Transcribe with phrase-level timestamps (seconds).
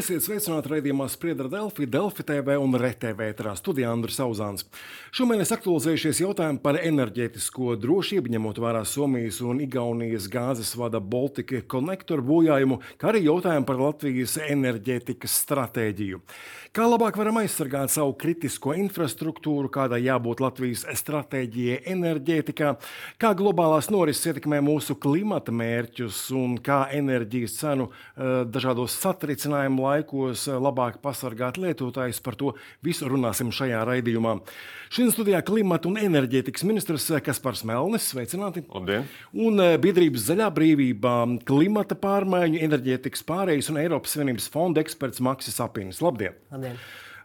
[0.00, 4.62] Esiet sveicināti raidījumā Spriedra Delfi, Delfi TV un RTV ētrā studijā Andris Sauzāns.
[5.12, 12.24] Šomēnes aktualizējušies jautājumi par enerģētisko drošību, ņemot vērā Somijas un Igaunijas gāzes vada Baltika konektoru
[12.30, 16.22] bojājumu, kā arī jautājumi par Latvijas enerģētikas stratēģiju.
[16.70, 22.72] Kā labāk varam aizsargāt savu kritisko infrastruktūru, kādai jābūt Latvijas stratēģijai enerģētikā,
[23.20, 30.46] kā globālās norises ietekmē mūsu klimata mērķus un kā enerģijas cenu eh, dažādos satricinājumu laikos
[30.48, 32.20] eh, labāk pasargāt lietotājus.
[32.24, 32.54] Par to
[32.84, 34.38] visu runāsim šajā raidījumā.
[34.90, 38.10] Šodien studijā klimata un enerģētikas ministrs eh, Kaspars Melnis.
[38.14, 38.64] Sveicināti!
[38.72, 39.06] Labdien.
[39.34, 41.14] Un eh, biedrības zaļā brīvība,
[41.48, 46.02] klimata pārmaiņu, enerģētikas pārējas un Eiropas Savienības fonda eksperts Maksis Apinis.
[46.04, 46.36] Labdien!
[46.50, 46.80] Labdien.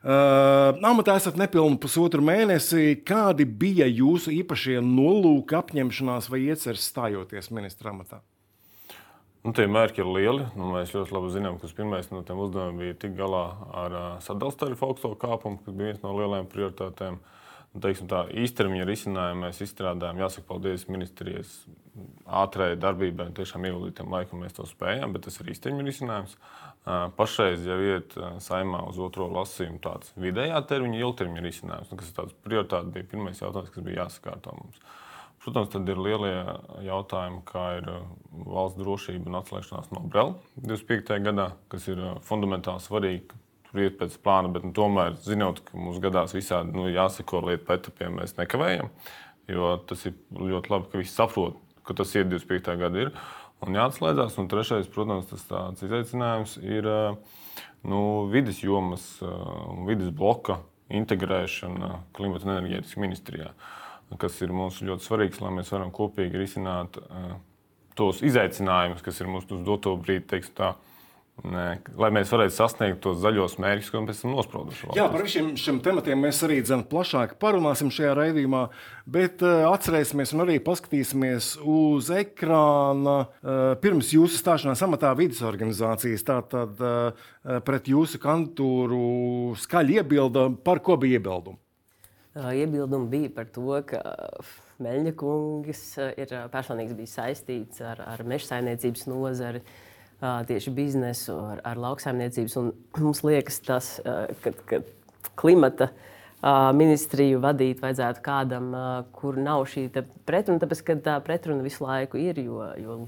[0.05, 2.99] Uh, amatā esat nepilnu pusotru mēnesi.
[3.09, 8.21] Kādi bija jūsu īpašie nolūki, apņemšanās vai ieceres stājoties ministra amatā?
[9.45, 10.45] Nu, tie mērķi ir lieli.
[10.57, 13.43] Nu, mēs ļoti labi zinām, ka pirmais no tiem uzdevumiem bija tikt galā
[13.77, 17.19] ar uh, sadalījuma tarifu augsto kāpumu, kas bija viens no lielajiem prioritātēm.
[17.75, 20.23] Nu, teiksim, tā īstermiņa risinājumu mēs izstrādājām.
[20.23, 21.53] Jāsaka, paldies ministrijas
[22.25, 26.35] ātrai darbībai tiešām ieguldītiem laikam mēs to spējām, bet tas ir īstermiņa risinājums.
[26.85, 32.01] Uh, pašreiz jau iet uh, saimā uz otro lasījumu tāds vidējā termiņa, ilgtermiņa risinājums, nu,
[32.01, 34.81] kas ir tāds prioritāte, bija pirmais jautājums, kas bija jāsakārto mums.
[35.45, 36.37] Protams, tad ir lielie
[36.87, 38.05] jautājumi, kā ir uh,
[38.49, 41.19] valsts drošība un atslēgšanās no Brela 25.
[41.21, 43.37] gadā, kas ir uh, fundamentāli svarīgi.
[43.67, 47.67] Tur iet pēc plāna, bet nu, tomēr, zinot, ka mums gadās visādi nu, jāsako lietu
[47.67, 48.89] pa etapiem, mēs nekavējam.
[49.53, 52.73] Jo tas ir ļoti labi, ka visi saprot, ka tas iet 25.
[52.81, 53.13] gada ir
[53.61, 54.41] un jāatslēdzas.
[54.41, 57.39] Un trešais, protams, tas tāds izaicinājums ir uh,
[57.85, 58.01] nu,
[58.33, 60.57] vidas jomas un vidas bloka
[60.89, 63.53] integrēšana klimata un enerģētikas ministrijā.
[63.53, 63.81] Uh,
[64.21, 67.35] kas ir mums ļoti svarīgs, lai mēs varam kopīgi risināt uh,
[67.97, 70.73] tos izaicinājumus, kas ir mums uz doto brīdi, teiksim, tā,
[71.43, 71.63] Nē,
[71.99, 74.87] lai mēs varētu sasniegt tos zaļos mērķus, ko mēs esam nosprauduši.
[74.95, 78.61] Jā, par visiem šiem tematiem mēs arī plašāk parunāsim šajā raidījumā,
[79.03, 86.23] bet uh, atcerēsimies un arī paskatīsimies uz ekrāna uh, pirms jūsu stāšanās amatā vidas organizācijas.
[86.23, 87.27] Tātad uh,
[87.67, 91.59] pret jūsu kandidatūru skaļi iebilda, par ko bija iebildumi?
[92.35, 94.01] Iebildumi bija par to, ka
[94.83, 95.83] Meļņa kungs
[96.19, 99.61] ir personīgi bijis saistīts ar, ar meža saimniecības nozari,
[100.19, 102.57] tieši biznesu, ar, ar lauksaimniecības.
[103.05, 103.93] Mums liekas, tas,
[104.43, 104.81] ka, ka
[105.39, 105.93] klimata
[106.75, 108.67] ministriju vadīt vajadzētu kādam,
[109.15, 109.87] kur nav šī
[110.27, 112.43] pretruna, tāpēc ka tā pretruna visu laiku ir.
[112.43, 112.99] Jo, jo,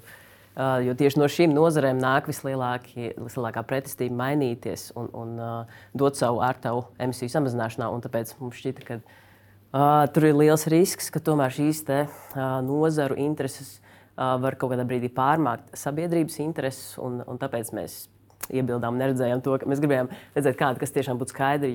[0.57, 6.87] jo tieši no šīm nozarēm nāk vislielākā pretestība mainīties un, un uh, dot savu ārtavu
[7.03, 7.89] emisiju samazināšanā.
[8.07, 13.19] Tāpēc mums šķita, ka uh, tur ir liels risks, ka tomēr šīs te, uh, nozaru
[13.21, 16.97] intereses uh, var kaut kādā brīdī pārmākt sabiedrības intereses.
[16.97, 18.01] Un, un tāpēc mēs
[18.49, 21.73] iebildām, neredzējām to, ka mēs gribējām redzēt kādu, kas tiešām būtu skaidri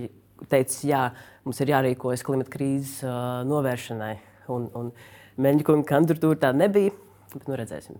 [0.50, 1.08] teicis, jā,
[1.46, 4.14] mums ir jārīkojas klimata krīzes uh, novēršanai.
[4.50, 4.94] Un, un
[5.40, 6.92] Meņģa kandidatūra tāda nebija,
[7.32, 7.96] bet nu redzēsim.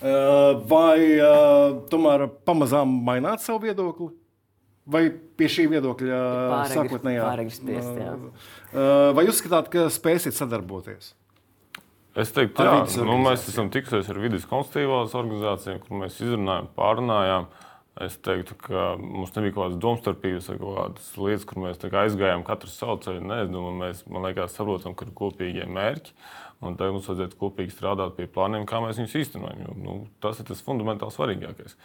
[0.00, 4.08] Eh, vai uh, tomēr pamazām maināt savu viedokli?
[4.90, 6.20] Vai pie šī viedokļa
[6.72, 7.26] sākotnējā?
[8.72, 11.12] Uh, vai uzskatāt, ka spēsiet sadarboties?
[12.18, 17.50] Es teiktu, ka nu, mēs esam tikušies ar vidus konstitīvās organizācijām, kur mēs izrunājām, pārunājām.
[18.00, 22.72] Es teiktu, ka mums nebija kaut kādas domstarpības kaut kādas lietas, kur mēs aizgājām katru
[22.72, 23.22] savu ceļu.
[23.28, 26.16] Nē, es domāju, mēs, man liekas, saprotam, ka ir kopīgie mērķi.
[26.60, 29.64] Un tagad mums vajadzētu kopīgi strādāt pie plāniem, kā mēs viņus īstenojam.
[29.64, 31.76] Jo, nu, tas ir tas fundamentāli svarīgākais.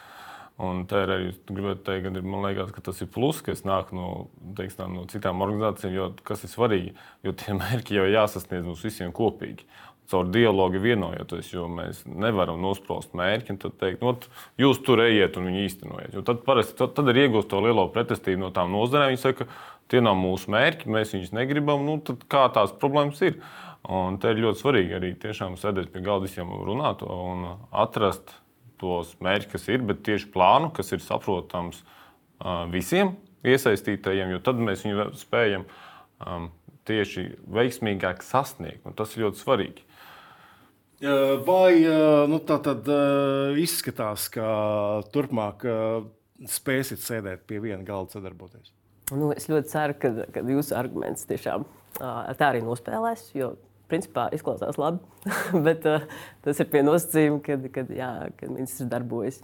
[0.66, 3.96] Un tā ir arī, gribētu teikt, man liekas, ka tas ir plus, ka es nāku
[3.96, 4.10] no,
[4.56, 6.94] teiksim, no citām organizācijām, jo kas ir svarīgi,
[7.28, 9.68] jo tie mērķi jau jāsasniedz mums visiem kopīgi.
[10.12, 14.12] Caur dialogu vienojoties, jo mēs nevaram nosprost mērķi un teikt, nu,
[14.62, 16.14] jūs tur ejiet un viņi īstenojiet.
[16.14, 19.16] Jo tad, parasti, tad, tad ir iegūst to lielo pretestību no tām nozarēm.
[19.16, 19.48] Viņi saka,
[19.90, 21.88] tie nav mūsu mērķi, mēs viņus negribam.
[21.88, 21.98] Nu,
[22.30, 23.40] kā tās problēmas ir?
[23.86, 28.34] Un te ir ļoti svarīgi arī tiešām sēdēt pie galda visiem runāt un atrast
[28.82, 31.84] tos mērķus, kas ir, bet tieši plānu, kas ir saprotams
[32.74, 33.14] visiem
[33.46, 35.68] iesaistītajiem, jo tad mēs viņu spējam
[36.86, 38.82] tieši veiksmīgāk sasniegt.
[38.86, 39.86] Un tas ir ļoti svarīgi.
[41.46, 41.84] Vai
[42.32, 42.90] nu, tā tad
[43.62, 44.48] izskatās, ka
[45.14, 45.68] turpmāk
[46.50, 48.74] spēsit sēdēt pie viena galda sadarboties?
[49.14, 51.68] Nu, es ļoti ceru, ka, ka jūsu arguments tiešām
[52.00, 53.28] tā arī nospēlēs.
[53.38, 53.54] Jo
[53.92, 55.02] principā izklausās labi,
[55.68, 56.04] bet uh,
[56.46, 59.42] tas ir pie nosacījuma, kad, kad, jā, kad ministrs darbojas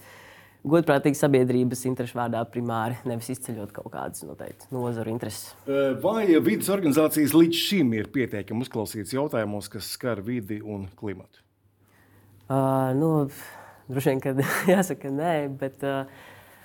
[0.67, 5.55] godprātīgi sabiedrības interesu vārdā primāri, nevis izceļot kaut kādas noteikti nozaru intereses.
[6.03, 11.41] Vai vidas organizācijas līdz šim ir pietiekami uzklausītas jautājumos, kas skar vidi un klimatu?
[12.51, 13.09] Uh, nu,
[13.89, 14.35] droši vien, ka
[14.75, 16.05] jāsaka nē, bet uh,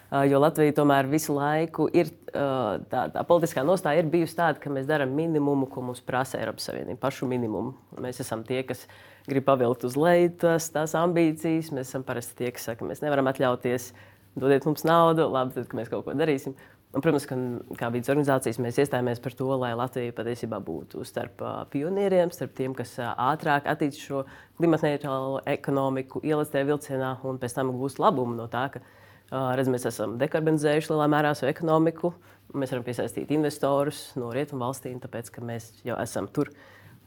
[0.07, 4.87] Jo Latvija tomēr visu laiku ir tā, tā politiskā nostāja ir bijusi tāda, ka mēs
[4.87, 7.75] darām minimumu, ko mums prasa Eiropas Savienība, pašu minimumu.
[8.03, 8.85] Mēs esam tie, kas
[9.27, 11.73] grib pavilkt uz leju tās, tās ambīcijas.
[11.75, 13.91] Mēs esam parasti tie, kas saka, ka mēs nevaram atļauties,
[14.39, 16.55] dodiet mums naudu, labi, tad mēs kaut ko darīsim.
[16.95, 17.37] Un, protams, ka
[17.77, 21.43] kā vidas organizācijas mēs iestājāmies par to, lai Latvija patiesībā būtu starp
[21.73, 24.23] pionieriem, starp tiem, kas ātrāk attīstītu šo
[24.61, 28.85] klimatneitrālo ekonomiku, ielaist tajā vilcienā un pēc tam gūst labumu no tā, ka
[29.31, 32.13] redz, mēs esam dekarbonizējuši lielā mērā savu ekonomiku.
[32.57, 36.53] Mēs varam piesaistīt investorus no rietumu valstīm, tāpēc ka mēs jau esam tur.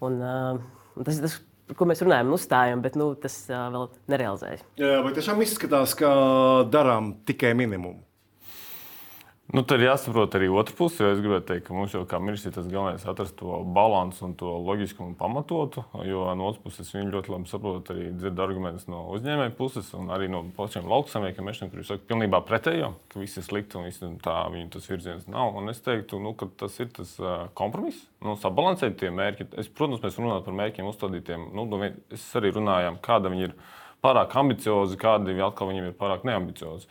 [0.03, 1.37] Un, un tas ir tas,
[1.69, 4.67] par ko mēs runājam, uzstājam, bet nu, tas uh, vēl nerealizējas.
[4.79, 6.11] Vai tiešām izskatās, ka
[6.71, 8.01] darām tikai minimumu?
[9.49, 11.07] Nu, tad ir jāsaprot arī otra puse.
[11.09, 14.35] Es gribētu teikt, ka mums jau kā ministrs tas galvenais ir atrast to līdzsvaru un
[14.37, 15.81] to loģiskumu pamatotu.
[16.05, 20.13] Jo no otras puses viņi ļoti labi saprot arī dzird argumentus no uzņēmēju puses un
[20.13, 24.37] arī no pašiem lauksaimniekiem, kuriem saka, pilnībā pretējo, ka viss ir slikti un viss tā
[24.53, 25.57] viņu tas virziens nav.
[25.57, 27.17] Un es teiktu, nu, ka tas ir tas
[27.57, 29.49] kompromiss, nu, sabalansēt tie mērķi.
[29.57, 31.49] Es, protams, mēs runājam par mērķiem uzstādītiem.
[31.57, 31.65] Nu,
[32.13, 33.59] es arī runājām, kāda viņi ir
[34.05, 36.85] pārāk ambiciozi, kādi atkal viņiem ir pārāk neambiciozi.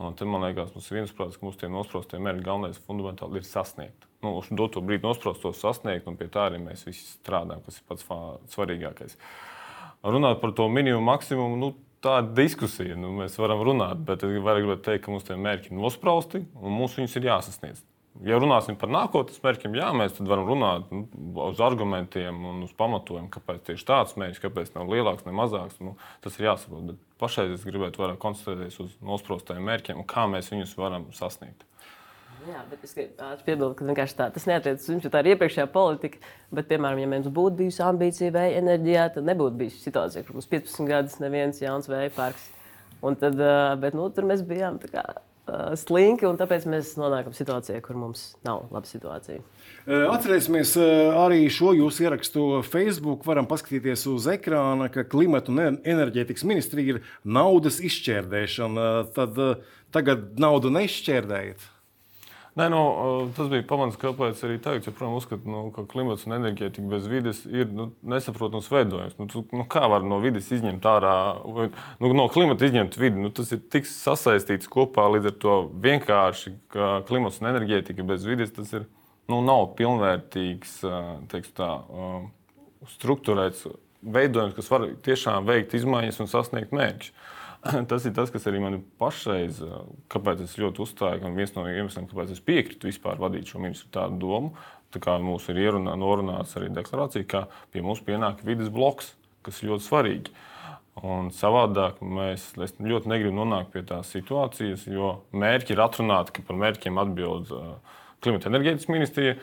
[0.00, 3.46] Un te, man liekas, mums ir viensprāts, ka mūsu tie nosprostie mērķi galvenais fundamentāli ir
[3.46, 4.06] sasniegt.
[4.24, 7.86] Nu, uz doto brīdi nosprostos sasniegt, un pie tā arī mēs visi strādājam, kas ir
[7.90, 8.06] pats
[8.54, 9.18] svarīgākais.
[10.02, 11.72] Runāt par to minimumu, maksimumu, nu,
[12.02, 12.96] tā ir diskusija.
[12.98, 16.78] Nu, mēs varam runāt, bet es varu teikt, ka mums tie mērķi ir nosprausti un
[16.80, 17.84] mums viņus ir jāsasniedz.
[18.20, 21.06] Ja runāsim par nākotnes mērķiem, jā, mēs varam runāt nu,
[21.46, 25.78] uz argumentiem un uz pamatojumu, kāpēc tieši tāds mērķis, kāpēc nav lielāks, ne mazāks.
[25.80, 25.94] Nu,
[26.24, 26.90] tas ir jāsaprot.
[26.90, 31.64] Bet pašai es gribētu vairāk koncentrēties uz nosprostajiem mērķiem un kā mēs viņus varam sasniegt.
[32.42, 32.94] Jā, bet es
[33.46, 36.20] piebilst, ka tā, tas neatiecas jo tā ir iepriekšējā politika.
[36.52, 40.50] Bet, piemēram, ja mums būtu bijusi ambīcija vēja enerģijā, tad nebūtu bijusi situācija, kur mums
[40.50, 42.48] 15 gadus neviens jauns vēja parks.
[43.02, 43.38] Un tad,
[43.82, 45.06] bet, nu, tur mēs bijām kā,
[45.78, 49.42] slinki, un tāpēc mēs nonākam situācijā, kur mums nav laba situācija.
[49.86, 50.76] Atcerēsimies
[51.18, 53.26] arī šo jūsu ierakstu Facebook.
[53.26, 58.88] Varam paskatīties uz ekrāna, ka klimata un enerģētikas ministrija ir naudas izšķērdēšana.
[59.16, 59.42] Tad
[59.92, 61.71] tagad naudu neizšķērdējat.
[62.52, 62.80] Nē, nu,
[63.32, 67.06] tas bija pamats, kāpēc arī tagad, ja, protams, uzskatu, nu, ka klimats un enerģētika bez
[67.08, 69.14] vides ir nu, nesaprotams veidojums.
[69.16, 71.14] Nu, tu, nu, kā var no vidas izņemt ārā,
[71.56, 73.22] vai nu, no klimata izņemt vidi?
[73.24, 75.56] Nu, tas ir tik sasaistīts kopā līdz ar to
[75.86, 78.84] vienkārši, ka klimats un enerģētika bez vides tas ir,
[79.32, 80.76] nu, nav pilnvērtīgs,
[81.32, 81.70] teiksim tā,
[82.98, 83.64] struktūrēts
[84.02, 87.16] veidojums, kas var tiešām veikt izmaiņas un sasniegt mērķus.
[87.90, 89.60] tas ir tas, kas arī man pašreiz,
[90.12, 93.92] kāpēc es ļoti uzstāju, un viens no iemesliem, kāpēc es piekrītu vispār vadīt šo ministru
[93.94, 94.54] tādu domu.
[94.92, 99.14] Tā kā mums ir ierunā, norunāts arī deklarācija, ka pie mums pienāk vidas bloks,
[99.46, 100.34] kas ir ļoti svarīgi.
[101.08, 106.58] Un savādāk mēs ļoti negribam nonākt pie tās situācijas, jo mērķi ir atrunāti, ka par
[106.60, 107.54] mērķiem atbild
[108.22, 109.40] klimata enerģētikas ministrija.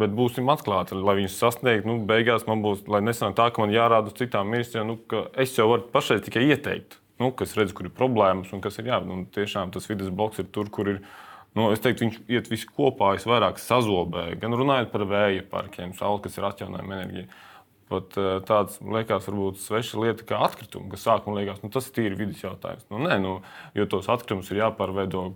[0.00, 1.88] Bet būsim atklāti, lai viņus sasniegtu.
[1.90, 5.52] Nu, beigās man būs, lai nesanāk tā, ka man jārāda citām ministrijām, nu, ka es
[5.58, 9.10] jau varu pašai tikai ieteikt nu, kas redz, kur ir problēmas un kas ir jābūt.
[9.10, 11.04] Nu, tiešām tas vidas bloks ir tur, kur ir.
[11.52, 14.38] Nu, es teiktu, viņš iet visi kopā, es vairāk sazobēju.
[14.40, 17.26] Gan runājot par vēja parkiem, sauli, kas ir atjaunojama enerģija.
[17.92, 21.96] Pat eh, tāds liekas, varbūt sveša lieta kā atkritumi, kas sākumā liekas, nu, tas ir
[21.98, 22.86] tīri vidas jautājums.
[22.88, 23.34] Nu, nē, nu,
[23.76, 25.26] jo tos atkritumus ir jāpārveido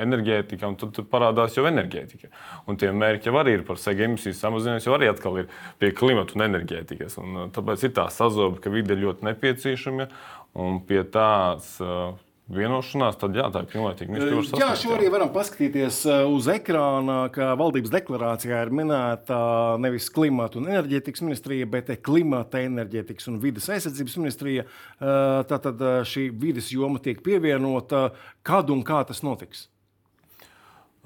[0.00, 2.30] enerģētika, un tad, parādās jau enerģētika.
[2.68, 5.48] Un tie mērķi jau arī ir par segu emisiju samazinājumu, jau arī atkal ir
[5.80, 7.16] pie klimata un enerģētikas.
[7.22, 10.08] Un, uh, tāpēc ir tā sazobe, ka vide ir ļoti nepieciešama
[10.54, 11.76] un pie tās.
[11.82, 12.18] Uh,
[12.50, 14.58] vienošanās, tad jā, tā ir pilnvērtīga misija.
[14.58, 19.38] Jā, šo arī varam paskatīties uz ekrāna, ka valdības deklarācijā ir minēta
[19.82, 24.66] nevis klimata un enerģētikas ministrija, bet klimata, enerģētikas un vidas aizsardzības ministrija.
[24.98, 28.08] Tātad šī vidas joma tiek pievienota.
[28.46, 29.68] Kad un kā tas notiks?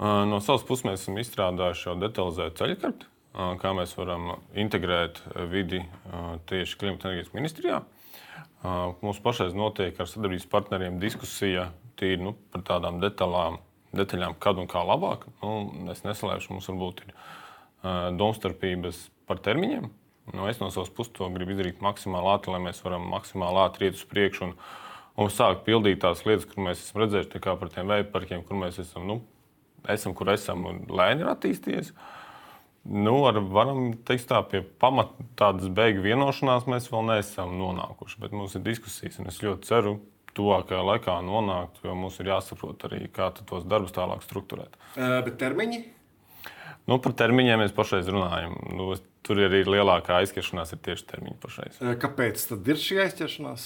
[0.01, 3.11] No savas puses mēs esam izstrādājuši jau detalizētu ceļkarti,
[3.61, 5.21] kā mēs varam integrēt
[5.51, 5.85] vidi
[6.49, 7.83] tieši klimata enerģijas ministrijā.
[8.65, 11.69] Mums pašreiz notiek ar sadarbības partneriem diskusija
[11.99, 13.59] tīri, nu, par tādām detaļām,
[13.95, 15.27] detaļām, kad un kā labāk.
[15.43, 15.57] Nu,
[15.93, 17.13] es neslēpšu, mums varbūt ir
[18.17, 19.85] domstarpības par termiņiem.
[20.33, 23.91] Nu, es no savas puses to gribu izdarīt maksimāli ātri, lai mēs varam maksimāli ātri
[23.91, 24.55] iet uz priekšu un,
[25.21, 28.57] un sākt pildīt tās lietas, kur mēs esam redzējuši, kā par tiem vēja parkiem, kur
[28.63, 29.19] mēs esam, nu,
[29.91, 31.93] esam kur esam un lēni ir attīstījies.
[31.93, 32.24] Uh,
[32.85, 38.19] Nu, ar, varam teikt, tā pie pamata tādas beigu vienošanās mēs vēl neesam nonākuši.
[38.21, 39.95] Bet mums ir diskusijas, un es ļoti ceru,
[40.37, 44.77] tuvākajā laikā nonākt, jo mums ir jāsaprot arī, kā tos darbus tālāk strukturēt.
[44.93, 45.81] Uh, bet termiņi?
[46.85, 48.53] Nu, par termiņiem mēs pašreiz runājam.
[48.77, 48.91] Nu,
[49.25, 51.81] tur arī lielākā aizķeršanās ir tieši termiņi pašreiz.
[52.01, 53.65] Kāpēc tad ir šī aizķeršanās?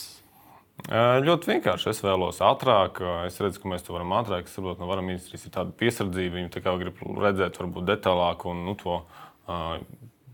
[0.88, 1.89] Ļoti vienkārši.
[1.91, 3.01] Es vēlos ātrāk.
[3.27, 4.48] Es redzu, ka mēs to varam ātrāk.
[4.48, 6.38] Es saprotu, no varam ministrijas ir tāda piesardzība.
[6.39, 9.75] Viņi tā kā grib redzēt, varbūt detālāk un nu, to uh,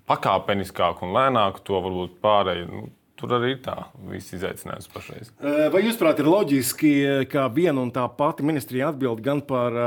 [0.10, 2.70] pakāpeniskāk un lēnāk to varbūt pārēju.
[2.70, 3.78] Nu, Tur arī ir tā
[4.12, 5.30] viss izaicinājums pašreiz.
[5.72, 6.90] Vai jūs prāt, ir loģiski,
[7.32, 9.78] ka viena un tā pati ministrija atbild gan par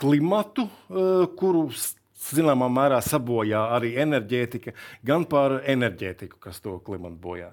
[0.00, 0.64] klimatu,
[1.36, 1.66] kuru
[2.30, 4.72] zināmā mērā sabojā arī enerģētika,
[5.04, 7.50] gan par enerģētiku, kas to klimatu bojā?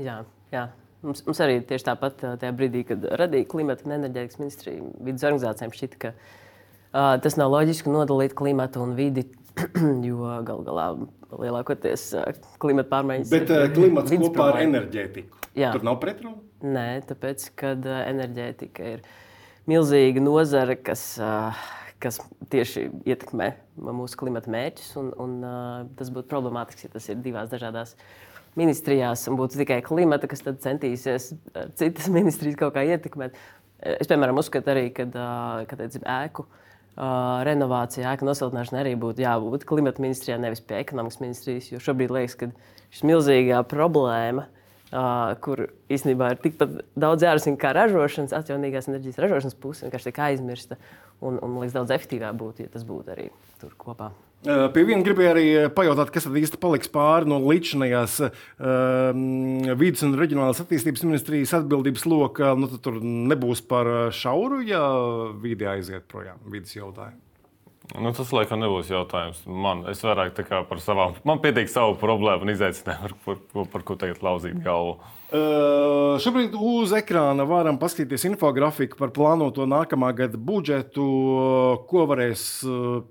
[0.00, 0.70] Jā, jā.
[1.00, 5.72] Mums, mums arī tieši tāpat tajā brīdī, kad radīja klimata un enerģētikas ministrija, vidas organizācijām
[5.72, 9.24] šķita, ka uh, tas nav loģiski nodalīt klimatu un vidi,
[10.08, 10.86] jo gal galā
[11.32, 12.28] lielākoties uh,
[12.60, 13.32] klimata pārmaiņas.
[13.32, 14.52] Bet uh, klimats kopā problēma.
[14.52, 15.42] ar enerģētiku.
[15.56, 15.72] Jā.
[15.72, 16.36] Tur nav pretrunu?
[16.60, 19.04] Nē, tāpēc, kad uh, enerģētika ir
[19.70, 21.12] milzīga nozara, kas.
[21.20, 21.68] Uh,
[22.00, 22.16] kas
[22.48, 24.86] tieši ietekmē mūsu klimata mērķus.
[24.96, 29.60] Un, un, uh, tas būtu problemātiski, ja tas ir divās dažādās uh, ministrijās un būtu
[29.62, 33.36] tikai klimata, kas tad centīsies eh, citas ministrijas kaut kā ietekmēt.
[33.36, 36.48] Eh, es, piemēram, uzskatu arī, ka, eh, ēku
[37.00, 41.70] renovācija, ēku nosiltināšana arī būtu jābūt klimata ministrijā, nevis pie ekonomikas ministrijas.
[41.70, 42.48] Jo šobrīd liekas, ka
[42.92, 44.44] šis milzīgā problēma,
[45.40, 50.80] kur īstenībā ir tikpat daudz jārisina kā ražošanas, atjaunīgās enerģijas ražošanas puse, vienkārši tiek aizmirsta.
[51.22, 53.30] Un, un man liekas, daudz efektīvāk būtu, ja tas būtu arī
[53.62, 54.10] tur kopā.
[54.40, 59.24] Pie viena gribēju arī pajautāt, kas tad īsti paliks pāri no līdzinājās um,
[59.76, 62.54] vidas un reģionālās attīstības ministrijas atbildības loka.
[62.56, 64.80] Nu, tur nebūs par šauru, ja
[65.44, 67.20] vide aiziet projām, vidas jautājumu.
[67.98, 69.82] Nu, tas laikam nebūs jautājums man.
[69.90, 70.36] Es vairāk
[70.68, 75.00] par savām, man pietiek savu problēmu un izaicinājumu, par, par, par ko tagad lauzīt galvu.
[75.30, 81.06] Uh, šobrīd uz ekrāna varam paskatīties infografiku par plānoto nākamā gada budžetu,
[81.90, 82.44] ko varēs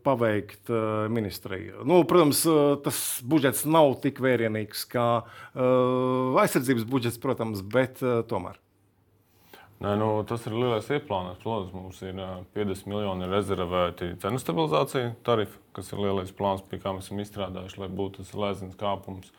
[0.03, 0.71] paveikt
[1.11, 1.83] ministrija.
[1.87, 2.45] Nu, protams,
[2.85, 8.59] tas budžets nav tik vērienīgs kā uh, aizsardzības budžets, protams, bet uh, tomēr.
[9.79, 11.39] Nē, nu, tas ir lielais ieplānots.
[11.39, 12.17] Protams, mums ir
[12.55, 17.79] 50 miljoni rezervēti cenu stabilizācija tarifa, kas ir lielais plāns, pie kā mēs esam izstrādājuši,
[17.79, 19.31] lai būtu tas lēzins kāpums.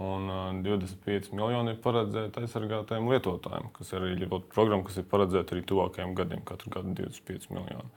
[0.00, 0.28] Un
[0.64, 6.14] 25 miljoni ir paredzēti aizsargātajiem lietotājiem, kas ir arī programma, kas ir paredzēta arī tuvākajiem
[6.16, 7.88] gadiem, katru gadu 25 miljoni.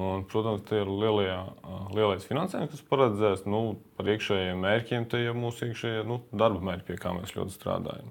[0.00, 1.32] Un, protams, tie ir lielie,
[1.92, 3.62] lielais finansējums, kas paredzēts nu,
[3.98, 5.08] par iekšējiem mērķiem.
[5.12, 8.08] Tie ir mūsu iekšējie nu, darba mērķi, pie kā mēs ļoti strādājam.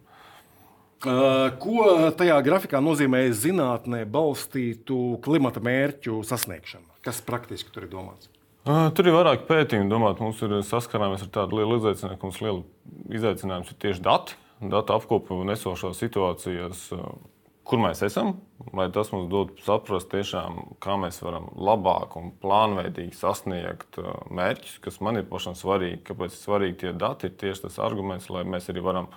[1.02, 1.86] Ko
[2.18, 7.02] tajā grafikā nozīmē zinātnē balstītu klimata mērķu sasniegšana?
[7.02, 8.30] Kas praktiski tur ir domāts?
[8.62, 9.90] Tur ir vairāk pētījumu.
[9.90, 14.38] Domāt, mums ir saskarāmies ar tādu lielu izaicinājumu, ka mums liela izaicinājums ir tieši dati,
[14.62, 16.84] datu apkopošana un esošās situācijas,
[17.66, 18.36] kur mēs esam.
[18.78, 23.98] Lai tas mums dod saprast, tiešām, kā mēs varam labāk un plānveidīgi sasniegt
[24.30, 26.04] mērķus, kas man ir pašam svarīgi.
[26.12, 27.32] Kāpēc svarīgi tie dati?
[27.32, 29.10] Ir tieši tas arguments, lai mēs arī varam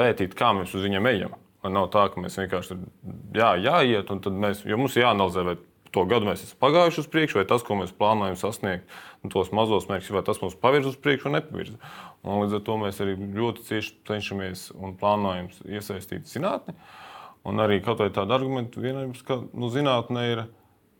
[0.00, 1.36] pētīt, kā mēs uz viņiem ejam.
[1.64, 2.76] Nav tā, ka mēs vienkārši
[3.36, 5.54] jā, jāiet, un tad mēs, jo mums jāanalizē, vai
[5.94, 8.90] to gadu mēs esam pagājuši uz priekšu, vai tas, ko mēs plānojam sasniegt,
[9.32, 11.78] tos mazos mērķus, vai tas mums pavirz uz priekšu vai nepavirz.
[12.26, 16.76] Un līdz ar to mēs arī ļoti cieši cenšamies un plānojam iesaistīt zinātni.
[17.48, 20.44] Un arī kaut vai tāda argumenta vienības, ka nu, zinātnē ir,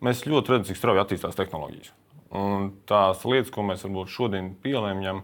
[0.04, 1.94] mēs ļoti redzam, cik strauji attīstās tehnoloģijas.
[2.34, 5.22] Un tās lietas, ko mēs varbūt šodien pielēmjam,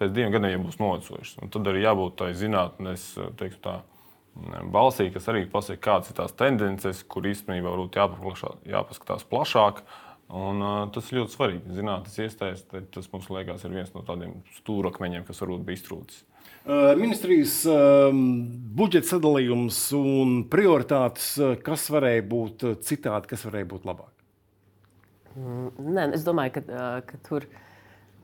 [0.00, 1.40] pēc diviem gadiem jau būs novecojušas.
[1.44, 3.08] Un tad arī jābūt tai zinātnes,
[3.40, 3.74] teiksim tā,
[4.72, 7.98] balsī, kas arī pasaka, kādas ir tās tendences, kur īstenībā varbūt
[8.70, 9.84] jāpaskatās plašāk.
[10.32, 11.74] Un, uh, tas ir ļoti svarīgi.
[11.76, 16.22] Zinātnīs iestājas, tas mums liekas, ir viens no tādiem stūrakmeņiem, kas varbūt bija iztrūcis.
[16.62, 18.14] Uh, ministrijas uh,
[18.78, 21.34] budžeta sadalījums un prioritātes,
[21.66, 24.08] kas varēja būt citādi, kas varēja būt labāk?
[25.36, 25.68] Mm,
[25.98, 27.71] nē, es domāju, ka, ka tur ka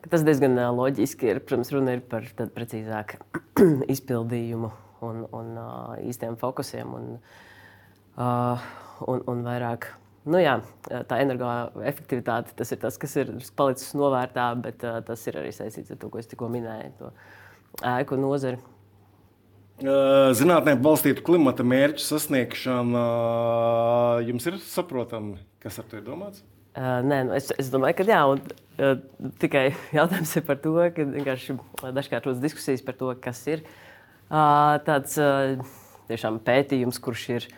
[0.07, 1.41] tas diezgan loģiski ir.
[1.45, 3.19] Protams, runa ir par precīzāku
[3.95, 4.71] izpildījumu
[5.07, 7.09] un, un uh, īstiem fokusiem un,
[8.19, 8.69] uh,
[9.07, 9.91] un, un vairāk.
[10.29, 10.59] Nu, jā,
[11.09, 15.95] tā energoefektivitāte tas ir tas, kas ir palicis novērtā, bet uh, tas ir arī saistīts
[15.95, 17.13] ar to, ko es tikko minēju, to
[17.97, 18.61] ēku nozari.
[19.79, 23.03] Zinātnē balstītu klimata mērķu sasniegšana
[24.27, 26.43] jums ir saprotama, kas ar to ir domāts?
[26.43, 28.43] Uh, nē, nu es, es domāju, ka jā, un,
[28.79, 28.95] uh,
[29.43, 29.69] tikai
[29.99, 31.59] jautājums ir par to, ka vienkārši
[31.97, 35.19] dažkārt rodas diskusijas par to, kas ir uh, tāds
[36.09, 37.49] tiešām pētījums, kurš ir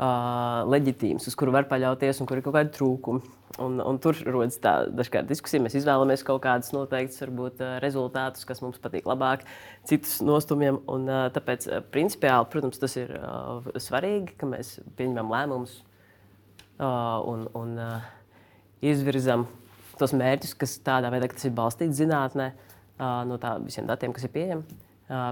[0.00, 3.34] leģitīms, uz kuru var paļauties un kur ir kaut kādi trūkumi.
[3.60, 5.60] Un, un tur rodas tā dažkārt diskusija.
[5.60, 9.44] Mēs izvēlamies kaut kādus noteiktus varbūt, rezultātus, kas mums patīk labāk,
[9.84, 10.78] citus nostumjam.
[10.88, 13.12] Un, tāpēc, principiāli, protams, tas ir
[13.76, 15.76] svarīgi, ka mēs pieņemam lēmumus
[16.80, 17.76] un, un
[18.84, 19.46] izvirzam
[20.00, 22.50] tos mērķus, kas tādā veidā, ka tas ir balstīts zinātnē,
[23.28, 24.78] no tā visiem datiem, kas ir pieejami.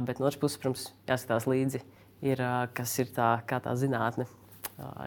[0.04, 1.80] Bet no otras puses, protams, jāskatās līdzi,
[2.26, 2.42] ir,
[2.76, 4.26] kas ir tā, tā zinātne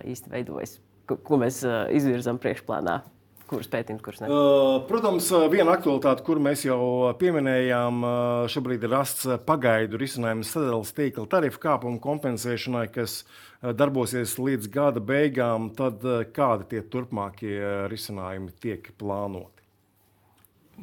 [0.07, 0.77] īsti veidojas,
[1.09, 1.61] ko, ko mēs
[1.93, 3.01] izvirzām priekšplānā.
[3.51, 4.29] Kurus pētījums, kurus ne?
[4.87, 7.97] Protams, viena aktualitāte, kuru mēs jau pieminējām,
[8.51, 13.17] šobrīd ir rasts pagaidu risinājums sadalījuma tīkla tarifu kāpumu kompensēšanai, kas
[13.59, 15.67] darbosies līdz gada beigām.
[15.75, 15.99] Tad
[16.31, 17.57] kādi tie turpmākie
[17.91, 19.67] risinājumi tiek plānoti?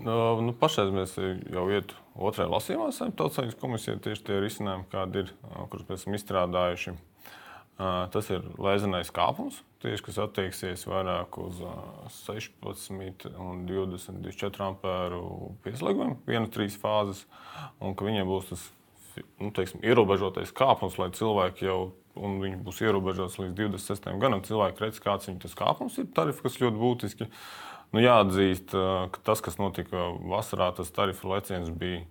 [0.04, 5.32] Nu, pašais mēs jau ietu otrajā lasījumā, Saimniecības komisija tieši tie risinājumi, kādi ir,
[5.72, 6.94] kurus mēs esam izstrādājuši.
[7.78, 11.60] Tas ir lēzenais kāpums, tieši, kas attieksies vairāk uz
[12.24, 15.20] 16 un 20, 24 ampēru
[15.62, 17.22] pieslēgumiem, viena trīs fāzes,
[17.78, 18.66] un ka viņiem būs tas
[19.38, 21.78] nu, teiksim, ierobežotais kāpums, lai cilvēki jau,
[22.18, 26.44] un viņi būs ierobežots līdz 26 gadam, cilvēki redz, kāds viņu tas kāpums ir, tarifi,
[26.44, 27.30] kas ļoti būtiski.
[27.94, 32.02] Nu, jāatzīst, ka tas, kas notika vasarā, tas tarifu leciens bija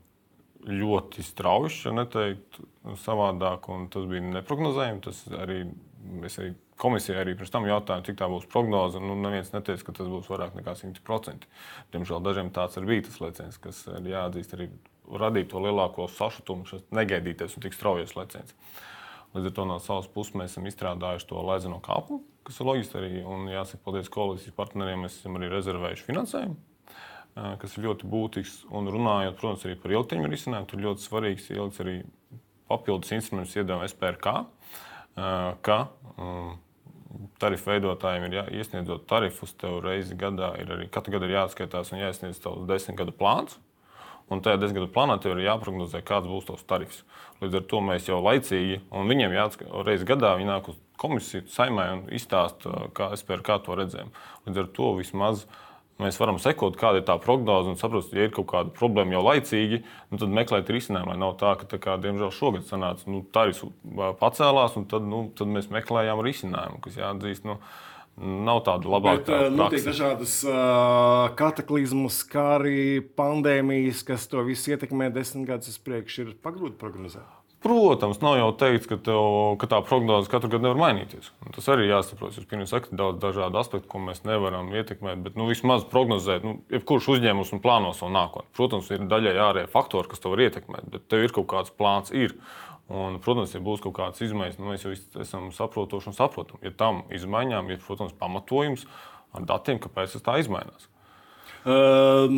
[0.68, 2.60] ļoti strauji, ja neteikt
[3.04, 5.04] savādāk, un tas bija neparedzējami.
[5.06, 5.62] Tas arī
[6.08, 9.02] mēs arī komisijai arī pirms tam jautājām, cik tā būs prognoze.
[9.04, 11.48] Nu, neviens neteica, ka tas būs vairāk nekā 100%.
[11.96, 14.70] Diemžēl dažiem tāds arī bija tas leciens, kas ir jāatzīst arī
[15.08, 18.56] radīt to lielāko sašutumu, šis negaidītais un tik straujais leciens.
[19.36, 23.00] Līdz ar to no savas puses mēs esam izstrādājuši to lēzeno kāpu, kas ir loģiski
[23.00, 23.12] arī.
[23.28, 26.77] Un jāsaka, paldies koalīcijas partneriem, mēs esam arī rezervējuši finansējumu
[27.62, 28.64] kas ir ļoti būtisks.
[28.74, 31.98] Un runājot, protams, arī par ilgtermiņa risinājumu, tur ļoti svarīgs ilgs arī
[32.68, 34.34] papildus instruments iedeva SPRK,
[35.66, 35.78] ka
[37.42, 41.94] tarifu veidotājiem ir jā, iesniedzot tarifus, tev reizi gadā ir arī katru gadu ir jāatskaitās
[41.94, 43.58] un jāiesniedz tavs desmit gadu plāns.
[44.28, 47.06] Un tajā desmit gadu plānā tev ir jāprognozē, kāds būs tavs tarifs.
[47.40, 51.46] Līdz ar to mēs jau laicīgi, un viņiem jāatskaitās reizes gadā, viņi nāk uz komisiju,
[51.54, 54.12] saimē un izstāsta, kā SPRK to redzējām.
[54.50, 55.62] Līdz ar to vismaz uh,
[55.98, 59.24] Mēs varam sekot, kāda ir tā prognoze un saprast, ja ir kaut kāda problēma jau
[59.26, 59.80] laicīgi,
[60.12, 61.10] nu, tad meklēt risinājumu.
[61.10, 63.64] Lai nav tā, ka, tā kā, diemžēl, šogad sanāca, nu, tarifs
[64.22, 67.48] pacēlās, un tad, nu, tad mēs meklējām risinājumu, kas jāatzīst.
[67.50, 67.58] Nu,
[68.18, 69.20] Nav tāda labāka.
[69.28, 75.78] Bet, notiek dažādas uh, kataklizmas, kā arī pandēmijas, kas to visu ietekmē desmit gadus uz
[75.86, 76.24] priekšu.
[76.24, 77.37] Ir pagrūti prognozēt.
[77.68, 79.26] Protams, nav jau teikts, ka, tev,
[79.60, 81.34] ka tā prognoze katru gadu nevar mainīties.
[81.44, 82.38] Un tas arī jāsaprot.
[82.38, 86.62] Jūs pirms sakat, daudz dažādu aspektu, ko mēs nevaram ietekmēt, bet nu, vismaz prognozēt, nu,
[86.72, 88.54] jebkurš uzņēmums un plāno savu nākotni.
[88.56, 92.16] Protams, ir daļai ārējie faktori, kas to var ietekmēt, bet tev ir kaut kāds plāns.
[92.16, 92.38] Ir.
[92.88, 94.94] Un, protams, ja būs kaut kādas izmaiņas, nu, mēs jau
[95.26, 96.64] esam saprotoši un saprotam.
[96.64, 98.88] Ja tam izmaiņām ir, protams, pamatojums
[99.36, 100.88] ar datiem, kāpēc tas tā izmainās.
[101.68, 102.30] Uh,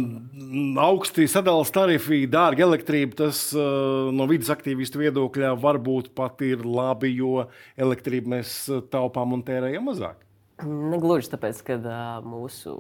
[0.82, 3.13] augsti sadalījuma tarifi, dārga elektrība.
[3.26, 7.46] Tas uh, no vidas aktīvistu viedokļa varbūt pat ir labi, jo
[7.78, 8.56] elektrību mēs
[8.89, 10.26] taupām un tērējam mazāk.
[10.65, 12.74] Negluži tāpēc, ka uh, mūsu,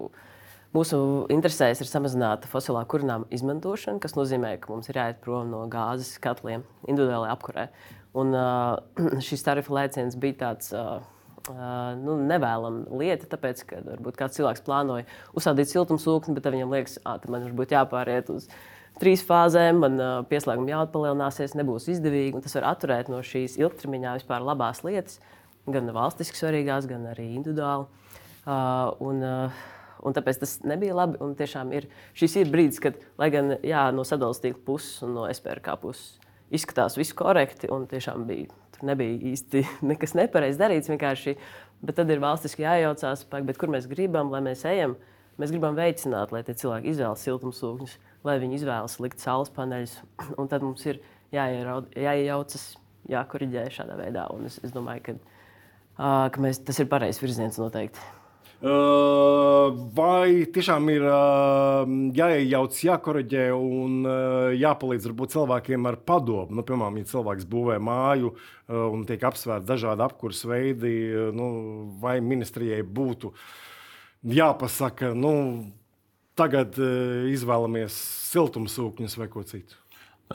[0.73, 1.03] mūsu
[1.35, 6.17] interesēs ir samazināt fosilā kurināmā izmantošanu, kas nozīmē, ka mums ir jāiet prom no gāzes
[6.23, 7.69] katliem individuālajā apkurē.
[8.17, 10.73] Un, uh, šis tarifu lēciens bija tāds.
[10.73, 10.97] Uh,
[11.99, 15.07] nu, nevēlama lieta, tāpēc, ka varbūt kāds cilvēks plānoja
[15.37, 18.49] uzstādīt siltumsūkni, bet viņam liekas, ka man varbūt jāpāriet uz
[18.99, 22.43] trīs fāzēm, man uh, pieslēguma jauda palielināsies, nebūs izdevīgi.
[22.45, 25.19] Tas var atturēt no šīs ilgtermiņā vispār labās lietas,
[25.69, 27.89] gan valstiski svarīgās, gan arī individuāli.
[28.45, 29.67] Uh, un, uh,
[29.99, 31.17] Un tāpēc tas nebija labi.
[31.19, 35.25] Un tiešām ir, šis ir brīdis, kad, lai gan jā, no sadalījuma puses un no
[35.27, 36.13] SPRK puses
[36.49, 40.91] izskatās viss korekti, un tiešām bija tur nebija īsti nekas nepareizs darīts.
[40.91, 41.35] Vienkārši.
[41.85, 43.23] Bet tad ir valstiski jājaucās,
[43.59, 44.97] kur mēs gribam, lai mēs ejam.
[45.39, 47.93] Mēs gribam veicināt, lai cilvēki izvēlas siltumsūkņus,
[48.27, 49.95] lai viņi izvēlas likt saules paneļus.
[50.41, 50.99] Un tad mums ir
[51.31, 52.69] jāiejaucas,
[53.07, 54.27] jākoriģē šādā veidā.
[54.35, 55.17] Un es, es domāju, ka,
[55.95, 58.18] uh, ka mēs, tas ir pareizs virziens noteikti.
[58.59, 61.05] Vai tiešām ir
[62.17, 64.03] jāiejaucas, jākoriģē un
[64.59, 66.57] jāpalīdz varbūt, cilvēkiem ar padomu?
[66.57, 68.33] Nu, piemēram, ja cilvēks būvē māju
[68.67, 70.91] un tiek apsvērti dažādi apkurss veidi,
[71.31, 71.47] nu,
[72.03, 73.31] vai ministrijai būtu
[74.27, 75.33] jāpasaka, nu,
[76.35, 76.75] tagad
[77.31, 77.95] izvēlamies
[78.33, 79.79] siltumsūkņus vai ko citu?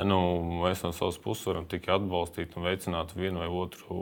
[0.03, 0.17] Nu,
[0.59, 3.99] mēs no savas puses varam tikai atbalstīt un veicināt vienu vai otru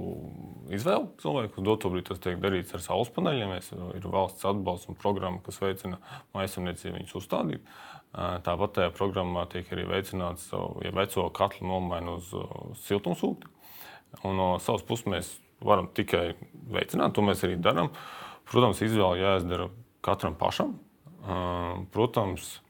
[0.73, 1.11] izvēli.
[1.21, 3.53] Cilvēku doto brīdi tas tiek darīts ar saules paneļiem.
[3.99, 6.01] Ir valsts atbalsts un programma, kas veicina
[6.33, 7.69] maisaimniecību viņus uzstādīt.
[8.17, 12.33] Tāpat tajā programmā tiek arī veicināts ja veco katlu nomaiņu uz,
[12.73, 13.53] uz siltumsūkni.
[14.25, 16.31] Un no savas puses mēs varam tikai
[16.73, 17.93] veicināt, to mēs arī darām.
[18.49, 19.69] Protams, izvēle jāizdara
[20.05, 20.79] katram pašam.
[21.93, 22.63] Protams,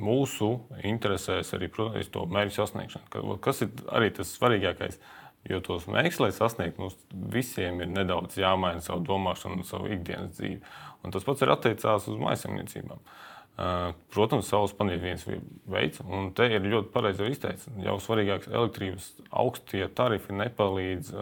[0.00, 0.50] mūsu
[0.86, 3.36] interesēs arī protams, to mērķu sasniegšana.
[3.44, 4.98] Kas ir arī tas svarīgākais?
[5.46, 6.96] Jo tos mērķus, lai sasniegtu, mums
[7.30, 10.58] visiem ir nedaudz jāmaina savu domāšanu savu ikdienas dzīvi.
[11.06, 13.04] Un tas pats ir attiecās uz maisaimniecībām.
[14.12, 15.22] Protams, saules paneļi ir viens
[15.70, 17.70] veids, un te ir ļoti pareizi izteikts.
[17.84, 21.14] Jau svarīgāks elektrības augstie tarifi nepalīdz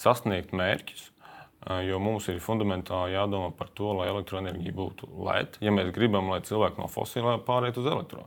[0.00, 1.09] sasniegt mērķus,
[1.84, 6.40] jo mums ir fundamentāli jādomā par to, lai elektroenerģija būtu lēta, ja mēs gribam, lai
[6.46, 8.26] cilvēki no fosilā pāriet uz elektro.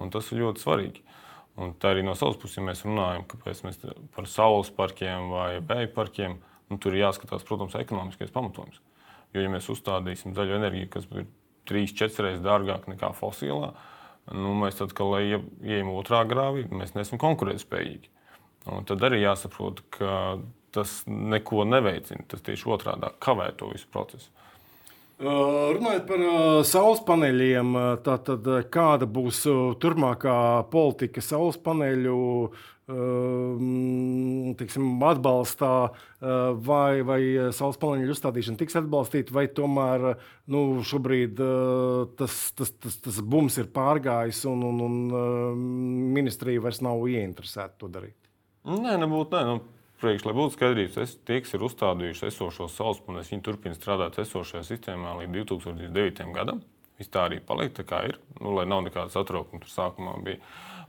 [0.00, 1.02] Un tas ir ļoti svarīgi.
[1.60, 3.82] Un tā arī no savas puses, ja mēs runājam mēs
[4.14, 6.38] par saules parkiem vai vēja parkiem,
[6.70, 8.80] nu, tur ir jāskatās, protams, ekonomiskais pamatojums.
[9.34, 11.26] Jo, ja mēs uzstādīsim zaļo enerģiju, kas ir
[11.68, 13.74] 3-4 reizes dārgāk nekā fosilā,
[14.32, 18.10] nu, mēs atkal ejam otrā grāvī, mēs neesam konkurētspējīgi.
[18.70, 20.38] Un tad arī jāsaprot, ka
[20.74, 22.26] tas neko neveicina.
[22.30, 24.30] Tas tieši otrādi kavē to visu procesu.
[25.20, 26.22] Runājot par
[26.64, 27.74] saules paneļiem,
[28.06, 28.28] tad
[28.72, 29.42] kāda būs
[29.82, 30.36] turpmākā
[30.72, 32.20] politika saules paneļu
[34.56, 35.74] tiksim, atbalstā,
[36.64, 37.20] vai, vai
[37.54, 40.06] saules paneļu uzstādīšana tiks atbalstīta, vai tomēr
[40.50, 41.42] nu, šobrīd
[42.18, 45.68] tas, tas, tas, tas bums ir pārgājis un, un, un
[46.16, 48.16] ministrija vairs nav ieinteresēta to darīt?
[48.64, 49.36] Nē, nebūtu.
[49.36, 49.44] Nē.
[49.52, 53.76] Nu priekš, lai būtu skaidrības, es, tie, kas ir uzstādījuši esošos saules paneļus, viņi turpina
[53.76, 56.26] strādāt esošajā sistēmā līdz 2009.
[56.36, 56.62] gadam.
[57.00, 58.18] Viss tā arī paliek tā kā ir.
[58.40, 60.40] Nu, lai nav nekādas atraukuma, tur sākumā bija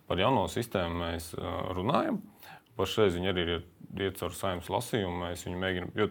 [0.10, 1.30] par jauno sistēmu, mēs
[1.78, 2.19] runājam.
[2.76, 3.62] Pašreiz viņi arī ir
[4.02, 5.21] iet caur saimnes lasījumu.
[5.21, 6.10] Mēs viņu mēģinām, jo,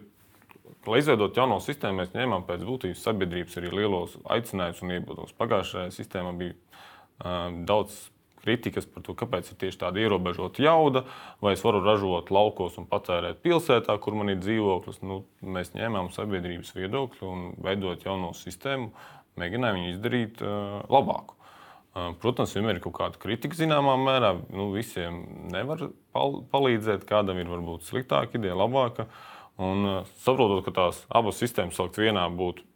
[0.88, 5.36] lai izveidot jauno sistēmu, mēs ņēmām pēc būtības sabiedrības arī lielos aicinājumus un iebildumus.
[5.40, 7.98] Pagājušajā sistēmā bija uh, daudz
[8.42, 11.04] kritikas par to, kāpēc ir tieši tāda ierobežota jauda,
[11.44, 15.02] vai es varu ražot laukos un patērēt pilsētā, kur man ir dzīvoklis.
[15.06, 18.90] Nu, mēs ņēmām sabiedrības viedokli un veidot jaunu sistēmu,
[19.40, 21.36] mēģinājām viņu izdarīt uh, labāku.
[21.90, 24.36] Uh, protams, vienmēr ir kaut kāda kritika zināmā mērā.
[24.54, 29.08] Nu, visiem nevar pal palīdzēt, kādam ir varbūt sliktāka ideja, labāka.
[29.60, 32.66] Un, uh, saprotot, ka tās abas sistēmas salikt vienā būtu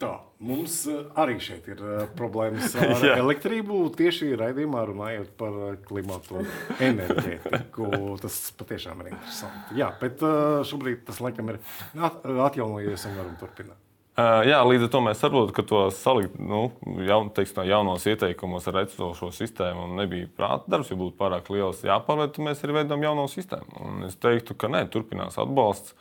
[0.00, 3.82] Tā, mums eh, arī šeit ir uh, problēmas ar elektrību.
[3.98, 6.44] Tieši raidījumā runājot par eh, klimatu
[6.90, 7.90] enerģētiku.
[8.22, 9.78] Tas patiešām ir interesanti.
[9.80, 10.24] Jā, bet
[10.68, 11.60] šobrīd tas laikam ir
[12.00, 13.78] atjaunojies un varam turpināt.
[14.20, 16.66] Jā, līdz ar to mēs saprotam, ka to salikt nu,
[17.06, 20.90] jaun, teiksim, jaunos ieteikumos ar esošo sistēmu nebija prāta darbs.
[20.92, 23.78] Ja būtu pārāk liels jāpārvērt, mēs arī veidojam jauno sistēmu.
[23.86, 25.94] Un es teiktu, ka nē, turpinās atbalsts.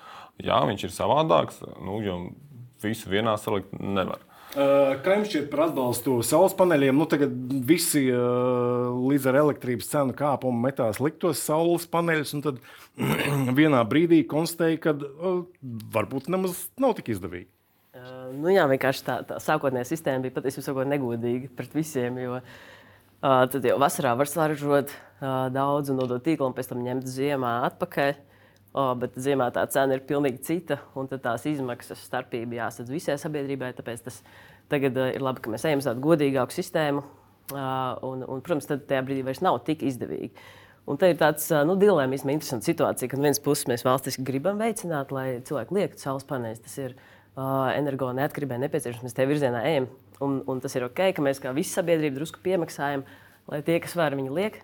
[0.43, 1.62] Jā, viņš ir savādāks.
[1.86, 2.02] Nu,
[2.84, 4.25] visu vienā salikt nevar.
[4.49, 6.97] Kā jums šķiet par atbalstu saules paneļiem?
[6.97, 7.33] Nu, tagad
[7.69, 12.57] visi līdz ar elektrības cenu kāpumu metās liktos saules paneļus, un tad
[13.57, 14.95] vienā brīdī konstatēja, ka
[15.93, 17.45] varbūt nemaz nav tik izdevīgi.
[18.39, 22.17] Nu jā, vienkārši tā, tā sākotnējā sistēma bija patiesībā negodīga pret visiem.
[22.21, 22.39] Jo,
[23.21, 24.93] tad jau vasarā var saražot
[25.53, 28.17] daudz un nodot tīklu, un pēc tam ņemt ziemā atpakaļ.
[28.69, 33.15] Uh, O, bet ziemā tā cena ir pilnīgi cita, un tās izmaksas starpība jāsadz visai
[33.17, 33.71] sabiedrībai.
[33.79, 34.19] Tāpēc tas
[34.69, 37.01] tagad uh, ir labi, ka mēs ejam uz tādu godīgāku sistēmu.
[37.49, 40.29] Uh, un, un, protams, tad tajā brīdī vairs nav tik izdevīgi.
[40.89, 44.27] Un te ir tāds uh, nu, dilemma, interesants situācija, ka no vienas puses mēs valstiski
[44.27, 46.62] gribam veicināt, lai cilvēki liektu saules paneļus.
[46.67, 49.89] Tas ir uh, energo neatkarībai nepieciešams, mēs tajā virzienā ejam.
[50.21, 53.01] Un, un tas ir ok, ka mēs kā visa sabiedrība drusku piemaksājam,
[53.49, 54.62] lai tie, kas var, viņi liek.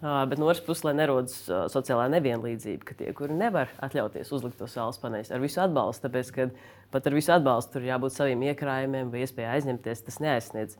[0.00, 1.34] Bet no otras puses, lai nerodas
[1.68, 6.30] sociālā nevienlīdzība, ka tie, kuri nevar atļauties uzlikt to saules paneļus ar visu atbalstu, tāpēc,
[6.32, 6.46] ka
[6.94, 10.78] pat ar visu atbalstu tur jābūt saviem iekrājumiem vai iespējai aizņemties, tas neaizsniedz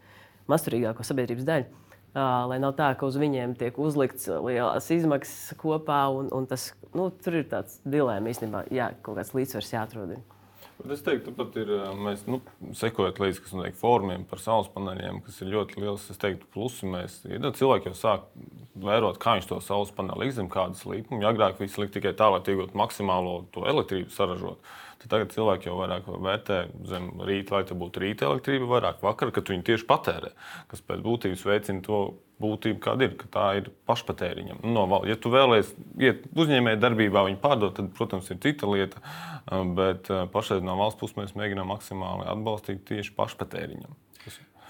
[0.48, 1.68] masturīgāko sabiedrības daļu.
[2.16, 7.12] Lai nav tā, ka uz viņiem tiek uzlikts lielas izmaksas kopā, un, un tas, nu,
[7.28, 10.16] ir tāds dilemma īstenībā, jā, kaut kāds līdzsvars jāatrod.
[10.80, 12.38] Bet es teiktu, pat ir, mēs nu,
[12.76, 16.06] sekojam līdzi, kas notiek formiem par saules paneļiem, kas ir ļoti liels.
[16.12, 18.28] Es teiktu, plusi mēs, ja cilvēki jau sāk
[18.80, 21.26] vērot, kā viņš to saules paneli zem kādas līnijas.
[21.32, 24.72] Agrāk viss lika tikai tā, lai iegūtu maksimālo elektrību saražot.
[25.00, 26.56] Tad tagad cilvēki jau vairāk vērtē
[26.88, 30.34] zem rīta, lai tā būtu rīta elektrība, vairāk vakar, kad viņi tieši patērē,
[30.68, 32.00] kas pēc būtības veicina to
[32.40, 34.60] būtība, kāda ir, ka tā ir pašpatēriņam.
[34.76, 39.00] No, ja tu vēlēsies iet uzņēmēju darbībā, viņu pārdot, tad, protams, ir cita lieta.
[39.76, 43.96] Bet pašlaik no valsts puses mēs mēģinām maksimāli atbalstīt tieši pašpatēriņam.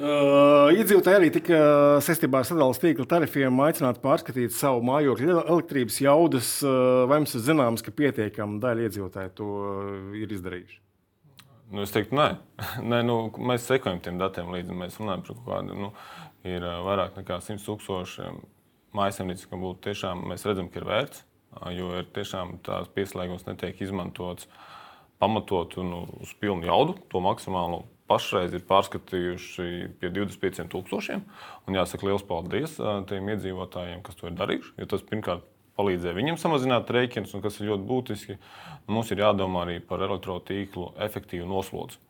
[0.01, 1.57] Uh, iedzīvotāji arī tika
[2.01, 6.53] saistībā ar sadalījuma tīkla tarifiem aicināti pārskatīt savu mājokļu elektrības jaudas.
[6.65, 9.51] Uh, vai jums ir zināms, ka pietiekama daļa iedzīvotāju to
[10.17, 10.81] ir izdarījuši?
[11.75, 12.31] Nu, es teiktu, nē,
[12.95, 14.79] nē nu, mēs sekojam tiem datiem līdzi.
[14.81, 15.77] Mēs runājam par kaut kādu.
[15.85, 15.93] Nu,
[16.49, 18.33] ir vairāk nekā 100 tūkstoši
[18.97, 21.25] mājasemniecības, kam būtu tiešām, mēs redzam, ka ir vērts,
[21.77, 24.49] jo ir tiešām tās pieslēgums netiek izmantots
[25.21, 25.93] pamatot un
[26.25, 29.71] uz pilnu jaudu, to maksimālo pašreiz ir pārskatījuši
[30.01, 31.23] pie 25,000.
[31.67, 32.77] Un jāsaka liels paldies
[33.11, 34.75] tiem iedzīvotājiem, kas to ir darījuši.
[34.83, 35.47] Jo tas pirmkārt
[35.79, 38.39] palīdzēja viņiem samazināt rēķinus, un kas ir ļoti būtiski,
[38.91, 42.01] mums ir jādomā arī par elektrotīklu efektīvu noslodzi.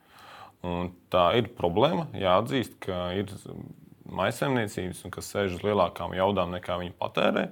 [0.67, 2.09] Un tā ir problēma.
[2.21, 3.31] Jāatzīst, ka ir
[4.11, 7.47] maisaimniecības, kas sēž uz lielākām jaudām nekā viņi patērē.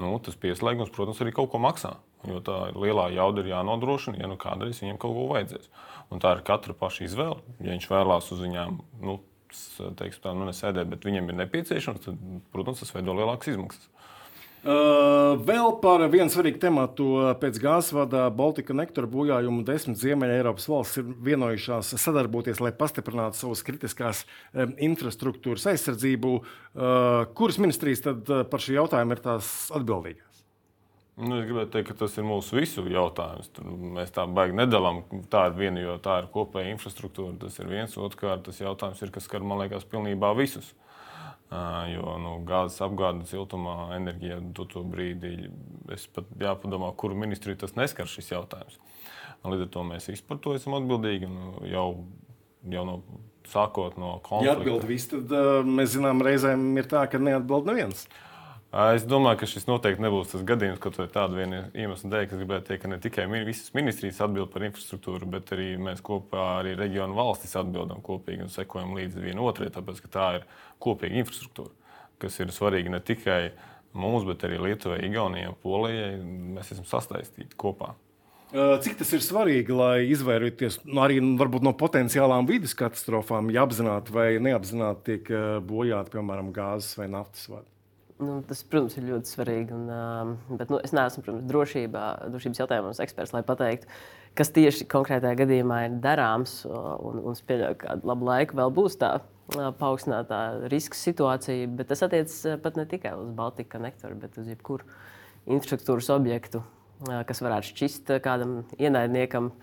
[0.00, 1.94] Nu, tas pieslēgums, protams, arī kaut ko maksā.
[2.28, 5.70] Jo tā lielā jauda ir jānodrošina, ja nu kādreiz viņam kaut ko vajadzēs.
[6.12, 7.40] Un tā ir katra paša izvēle.
[7.62, 9.16] Ja viņš vēlās uz viņām, nu,
[9.96, 12.20] teiksim, tā, nu, nesēdēt, bet viņam ir nepieciešams, tad,
[12.52, 13.88] protams, tas veido lielākas izmaksas.
[14.60, 17.06] Uh, vēl par vienu svarīgu tematu.
[17.40, 23.40] Pēc gāzes vada Baltika nektora bojājumu desmit Ziemeļa Eiropas valstis ir vienojušās sadarboties, lai pastiprinātu
[23.40, 26.34] savas kritiskās um, infrastruktūras aizsardzību.
[26.36, 30.29] Uh, kuras ministrijas tad uh, par šo jautājumu ir tās atbildīgās?
[31.20, 33.50] Nu, es gribētu teikt, ka tas ir mūsu visu jautājums.
[33.56, 35.02] Tur mēs tā baigi nedalām.
[35.32, 37.34] Tā ir viena, jo tā ir kopēja infrastruktūra.
[37.42, 37.96] Tas ir viens.
[38.00, 40.70] Otrkārt, tas jautājums ir, kas skar, man liekas, pilnībā visus.
[41.90, 45.50] Jo nu, gāzes apgāde, siltumā, enerģija, to brīdi
[45.92, 48.78] es pat jāpadomā, kuru ministriju tas neskar šis jautājums.
[49.42, 51.28] Līdz ar to mēs visi par to esam atbildīgi.
[51.28, 51.86] Nu, jau,
[52.70, 52.96] jau no,
[53.50, 54.46] sākot no konflikta.
[54.46, 58.06] Ja atbild viss, tad mēs zinām, reizēm ir tā, ka neatbild neviens.
[58.06, 58.26] Uh,
[58.70, 62.38] Es domāju, ka šis noteikti nebūs tas gadījums, kaut vai tādu iemeslu dēļ, ka es
[62.38, 66.76] gribētu teikt, ka ne tikai visas ministrijas atbild par infrastruktūru, bet arī mēs kopā arī
[66.78, 70.44] reģionu valstis atbildam kopīgi un sekojam līdzi vienotrai, tāpēc ka tā ir
[70.78, 71.74] kopīga infrastruktūra,
[72.22, 73.40] kas ir svarīga ne tikai
[73.98, 76.14] mums, bet arī Lietuvai, Igaunijai, Polijai.
[76.54, 77.96] Mēs esam sasaistīti kopā.
[78.54, 84.30] Cik tas ir svarīgi, lai izvairītos nu, arī no potenciālām vidas katastrofām, ja apzināti vai
[84.42, 85.34] neapzināti tiek
[85.66, 87.66] bojāti, piemēram, gāzes vai naftas vadi?
[88.20, 89.72] Nu, tas, protams, ir ļoti svarīgi.
[89.72, 93.88] Un, bet, nu, es neesmu protams, drošībā, drošības jautājumos eksperts, lai pateiktu,
[94.36, 96.60] kas tieši konkrētajā gadījumā ir darāms.
[96.68, 99.14] Un, un es pieļauju, ka labu laiku vēl būs tā
[99.50, 101.70] paaugstinātā riska situācija.
[101.78, 104.86] Bet tas attiecas pat ne tikai uz Baltiku konektoru, bet uz jebkuru
[105.50, 106.62] infrastruktūras objektu,
[107.00, 109.54] kas varētu šķist kādam ienaidniekam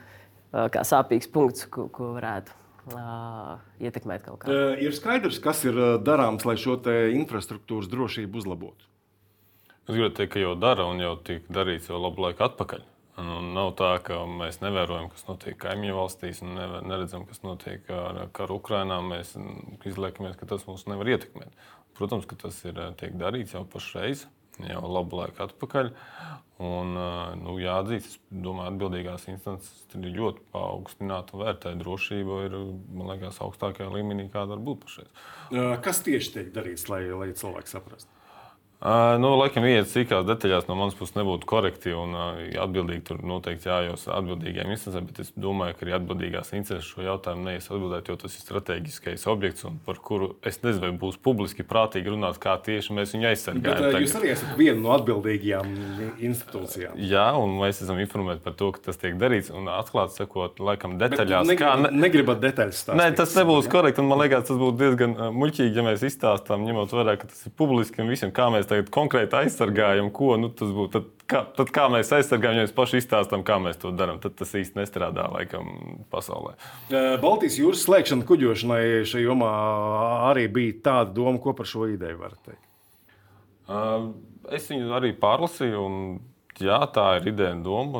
[0.51, 4.51] kā sāpīgs punkts, ko, ko varētu uh, ietekmēt kaut kā.
[4.51, 6.77] Uh, ir skaidrs, kas ir darāms, lai šo
[7.15, 8.87] infrastruktūras drošību uzlabotu.
[9.87, 12.85] Es gribētu teikt, ka jau dara un jau tika darīts jau labu laiku atpakaļ.
[13.17, 18.27] Nu, nav tā, ka mēs nevērojam, kas notiek kaimiņu valstīs, un neredzam, kas notiek ar
[18.35, 18.99] karu Ukrajinā.
[19.01, 19.31] Mēs
[19.89, 21.55] izliekamies, ka tas mūs nevar ietekmēt.
[21.97, 24.27] Protams, ka tas ir tiek darīts jau pašreiz
[24.65, 25.91] jau labu laiku atpakaļ.
[26.57, 26.95] Un,
[27.37, 32.39] nu, jāatzīst, es domāju, atbildīgās instances ir ļoti paaugstināta un vērtē drošību.
[32.47, 32.55] Ir,
[32.97, 35.11] man liekas, augstākajā līmenī, kāda var būt pašreiz.
[35.85, 38.16] Kas tieši tiek darīts, lai, lai cilvēki saprastu?
[38.77, 42.11] Nu, laikam, iet sīkās detaļās no manas puses nebūtu korekti un
[42.61, 47.47] atbildīgi tur noteikti jājos atbildīgajiem instancēm, bet es domāju, ka arī atbildīgās instances šo jautājumu
[47.47, 51.65] neies atbildēt, jo tas ir strateģiskais objekts, un par kuru es nezinu, vai būs publiski
[51.65, 53.87] prātīgi runāt, kā tieši mēs viņu aizsargājam.
[53.87, 55.73] Bet, jūs arī esat viena no atbildīgajām
[56.29, 57.01] institūcijām.
[57.01, 60.99] Jā, un mēs esam informēti par to, ka tas tiek darīts, un atklāti sakot, laikam
[61.01, 61.49] detaļās.
[61.49, 63.01] Bet, kā, ne, negribat detaļas stāstīt.
[63.01, 66.93] Nē, tas nebūs korekti, un man liekas, tas būtu diezgan muļķīgi, ja mēs izstāstām, ņemot
[66.93, 70.49] vērā, ka tas ir publiski un visiem, kā mēs mēs tagad konkrēti aizsargājam, ko nu,
[70.49, 70.91] tas būtu.
[70.91, 74.35] Tad, kā, tad kā mēs aizsargājam, ja mēs paši izstāstām, kā mēs to darām, tad
[74.39, 76.55] tas īsti nestrādā laikam pasaulē.
[77.23, 79.51] Baltijas jūras slēgšana kuģošanai šajā jomā
[80.29, 82.63] arī bija tāda doma, ko par šo ideju var teikt.
[84.51, 85.83] Es viņu arī pārlasīju.
[85.83, 86.19] Un...
[86.57, 87.99] Jā, tā ir ideja un doma.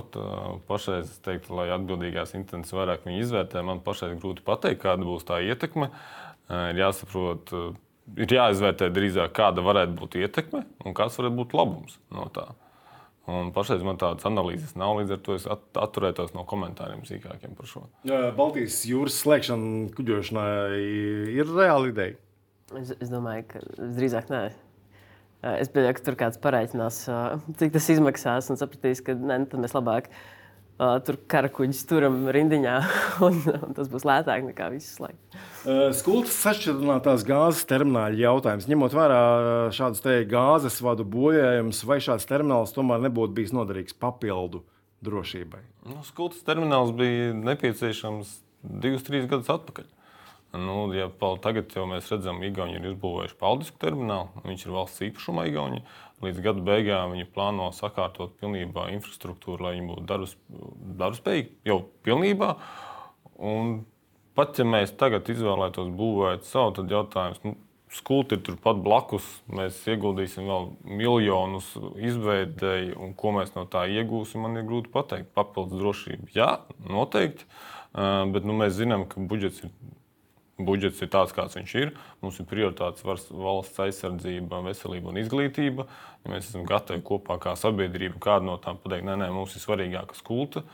[0.65, 3.61] Pašreiz es teiktu, lai atbildīgās intences vairāk izvērtē.
[3.61, 5.91] Man pašai grūti pateikt, kāda būs tā ietekme.
[6.49, 7.53] Ir jāsaprot,
[8.15, 12.47] ir jāizvērtē drīzāk, kāda varētu būt ietekme un kāds varētu būt labums no tā.
[13.27, 17.67] Un pašlaik man tādas analīzes nav, līdz ar to es atturētos no komentāriem sīkākiem par
[17.67, 17.83] šo.
[18.37, 20.79] Baltijas jūras slēgšana kuģošanai
[21.35, 22.15] ir reāla ideja.
[22.79, 23.65] Es, es domāju, ka
[23.97, 24.45] drīzāk nē.
[25.59, 27.03] Es pieņemu, ka tur kāds pareiķinās,
[27.59, 30.23] cik tas izmaksās, un sapratīs, ka ne, tad mēs labāk uh,
[30.77, 32.73] Uh, tur karakuģis turam rindiņā,
[33.25, 35.37] un, un tas būs lētāk nekā viss laiks.
[35.65, 38.67] Uh, Skultas sašķidrinātās gāzes termināļa jautājums.
[38.69, 39.21] Ņemot vērā
[39.73, 44.61] šādus gāzes vadu bojājumus, vai šāds termināls tomēr nebūtu bijis noderīgs papildu
[45.01, 45.63] drošībai?
[45.89, 49.89] Nu, Skultas termināls bija nepieciešams divus, trīs gadus atpakaļ.
[50.57, 51.09] Nu, ja
[51.43, 55.81] tagad jau mēs redzam, ka Igauni ir izbūvējuši Paldisku terminālu, viņš ir valsts īpašumā Igauni.
[56.25, 60.29] Līdz gada beigām viņi plāno sakārtot pilnībā infrastruktūru, lai viņi būtu
[60.97, 62.55] darbspējīgi jau pilnībā.
[63.37, 63.83] Un
[64.37, 67.53] pat ja mēs tagad izvēlētos būvēt savu, tad jautājums, nu,
[67.93, 69.27] skulti ir turpat blakus.
[69.53, 71.69] Mēs ieguldīsim vēl miljonus
[72.09, 75.29] izveidēji, un ko mēs no tā iegūsim, man ir grūti pateikt.
[75.37, 76.49] Papildus drošība, jā,
[76.89, 77.45] noteikti.
[78.33, 79.71] Bet nu, mēs zinām, ka budžets ir
[80.57, 81.93] budžets ir tāds, kāds viņš ir.
[82.23, 85.87] Mums ir prioritātes valsts aizsardzība, veselība un izglītība.
[86.25, 89.63] Ja mēs esam gatavi kopā kā sabiedrība kādu no tām pateikt, nē, nē, mums ir
[89.63, 90.65] svarīgāka kulta.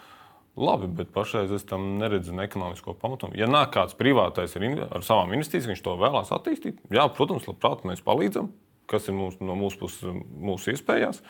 [0.54, 3.39] Labi, bet pašreiz es tam neredzu ne ekonomisko pamatojumu.
[3.39, 4.65] Ja nāk kāds privātais ar,
[5.00, 8.52] ar savām investīcijām, viņš to vēlās attīstīt, jā, protams, labprāt, mēs palīdzam,
[8.91, 11.24] kas ir mūsu, no mūsu puses, mūsu iespējās.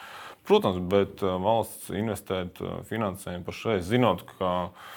[0.44, 4.92] Protams, bet uh, valsts investēt uh, finansējumu pašreiz, zinot, ka uh,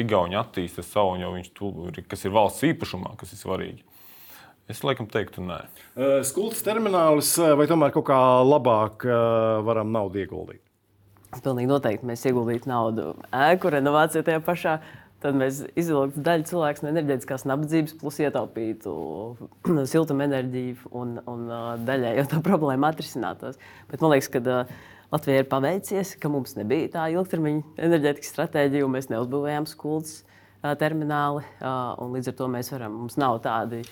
[0.00, 3.82] Igauni attīsta savu, jau viņš tur, kas ir valsts īpašumā, kas ir svarīgi.
[4.72, 5.58] Es laikam teiktu, nē.
[6.26, 9.04] Skultas terminālis vai tomēr kaut kā labāk
[9.66, 10.62] varam naudu ieguldīt?
[11.44, 14.78] Pilnīgi noteikti mēs ieguldītu naudu ēku renovācijā tajā pašā.
[15.26, 18.92] Tad mēs izvilktu daļu cilvēku no enerģētiskās nabadzības, plus ietaupītu
[19.92, 21.48] siltumenerģiju un, un
[21.88, 23.58] daļai jau tā problēma atrisinātos.
[23.90, 24.62] Bet man liekas, ka
[25.10, 30.20] Latvijai ir paveicies, ka mums nebija tā ilgtermiņa enerģētikas stratēģija, un mēs neuzbūvējām skuldas
[30.78, 31.42] termināli.
[32.14, 33.82] Līdz ar to mēs varam, mums nav tādi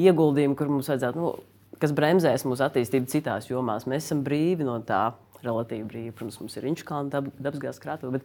[0.00, 1.32] ieguldījumi, kur mums vajadzētu, nu,
[1.80, 3.88] kas bremzēs mūsu attīstību citās jomās.
[3.88, 5.06] Mēs esam brīvi no tā
[5.44, 6.14] relatīvi brīvi.
[6.16, 8.20] Protams, mums ir Inčukāna dab, dabasgāzes krātuve,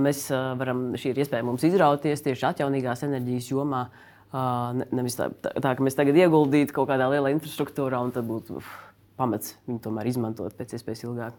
[0.00, 3.86] mēs uh, varam, šī ir iespēja mums izrauties tieši atjaunīgās enerģijas jomā.
[4.26, 8.26] Uh, nevis tā, tā, tā, ka mēs tagad ieguldītu kaut kādā lielā infrastruktūrā un tad
[8.28, 8.70] būtu uf,
[9.16, 11.36] pamats viņu tomēr izmantot pēc iespējas ilgāk.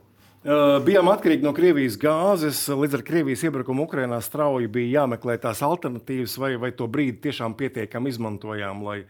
[0.47, 2.62] Uh, bijām atkarīgi no Krievijas gāzes.
[2.71, 7.58] Līdz ar Krievijas iebrukumu Ukrajinā strauji bija jāmeklē tās alternatīvas, vai, vai to brīdi tiešām
[7.58, 9.02] pietiekami izmantojām, lai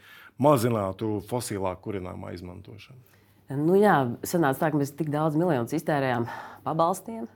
[0.41, 2.97] mazinātu fosilā kurināmā izmantošanu.
[3.59, 6.25] Nu, jā, sanāca tā, ka mēs tik daudz miljonus iztērējām
[6.65, 7.27] pabalstiem.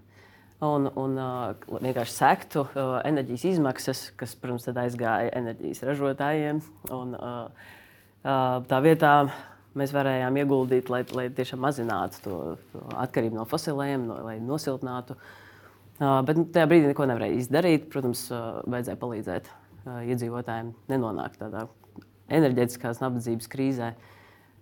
[0.61, 6.59] Un, un uh, vienkārši sektu uh, enerģijas izmaksas, kas, protams, aizgāja enerģijas ražotājiem.
[6.93, 7.71] Un, uh,
[8.21, 9.15] uh, tā vietā
[9.73, 12.37] mēs varējām ieguldīt, lai, lai tiešām mazinātu to,
[12.75, 15.17] to atkarību no fosiliem, no, lai nosiltinātu.
[15.97, 17.89] Uh, bet nu, tajā brīdī neko nevarēja izdarīt.
[17.89, 21.65] Protams, uh, vajadzēja palīdzēt uh, iedzīvotājiem nenonākt tādā
[22.29, 23.93] enerģētiskās nabadzības krīzē.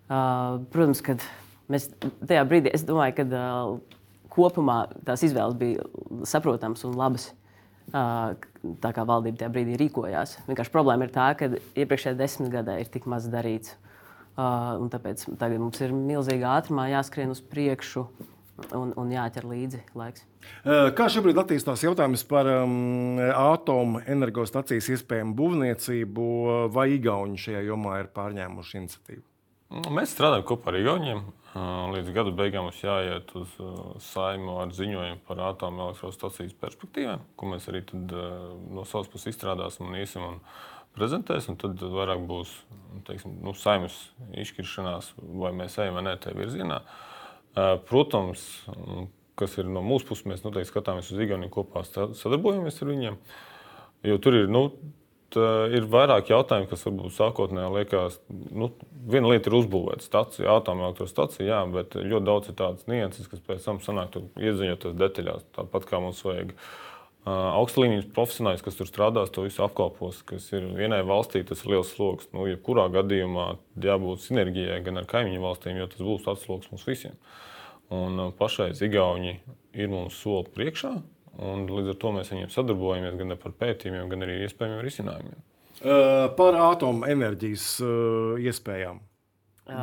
[0.08, 1.20] Uh, protams, ka
[1.68, 3.99] mēs tajā brīdī, es domāju, ka uh,
[4.34, 5.86] kopumā tās izvēles bija
[6.30, 7.30] saprotamas un labas.
[7.90, 10.36] Tā kā valdība tajā brīdī rīkojās.
[10.46, 13.78] Vienkārši problēma ir tā, ka iepriekšējā desmitgadē ir tik maz darīts.
[14.40, 18.06] Uh, tāpēc tagad mums ir milzīga ātrumā jāskrien uz priekšu
[18.78, 20.26] un, un jāķer līdzi laiks.
[20.96, 26.30] Kā šobrīd attīstās jautājums par um, atomenergostacijas iespējamu būvniecību,
[26.74, 29.24] vai Igauni šajā jomā ir pārņēmuši iniciatīvu?
[29.70, 31.20] Nu, mēs strādājam kopā ar Igauniem.
[31.94, 33.52] Līdz gada beigām mums jāiet uz
[34.02, 38.14] saimu ar ziņojumu par atomelektrostacijas perspektīvām, ko mēs arī tad,
[38.74, 40.40] no savas puses izstrādāsim un iesim un
[40.98, 41.58] prezentēsim.
[41.62, 42.56] Tad vairāk būs
[43.06, 43.98] teiksim, nu, saimas
[44.42, 46.82] izšķiršanās, vai mēs ejam vai nē tajā virzienā.
[47.90, 48.46] Protams,
[49.38, 53.22] kas ir no mūsu puses, mēs noteikti skatāmies uz Igauniju kopā, sadarbojamies ar viņiem.
[54.10, 54.70] Jo tur ir nu,
[55.38, 58.20] ir vairāk jautājumu, kas varbūt sākotnēji liekas,
[58.56, 58.72] nu,
[59.10, 63.66] viena lieta ir uzbūvēt stāciju, atomelektrostaciju, jā, bet ļoti daudz ir tādas nianses, kas pēc
[63.66, 65.46] tam sanāk iedziļinoties detaļās.
[65.58, 66.72] Tāpat kā mums vajag uh,
[67.30, 71.76] augsta līnijas profesionāļus, kas tur strādās, to visu apkalpos, kas ir vienai valstī, tas ir
[71.76, 72.32] liels sloks.
[72.34, 73.52] Nu, jebkurā gadījumā
[73.86, 77.16] jābūt sinerģijai gan ar kaimiņu valstīm, jo tas būs atsloks mums visiem.
[77.94, 79.40] Un uh, pašais Igauni
[79.74, 80.96] ir mums soli priekšā,
[81.40, 85.40] Un līdz ar to mēs viņiem sadarbojamies gan par pētījumiem, gan arī iespējamiem risinājumiem.
[85.80, 89.00] Uh, par atomenerģijas uh, iespējām.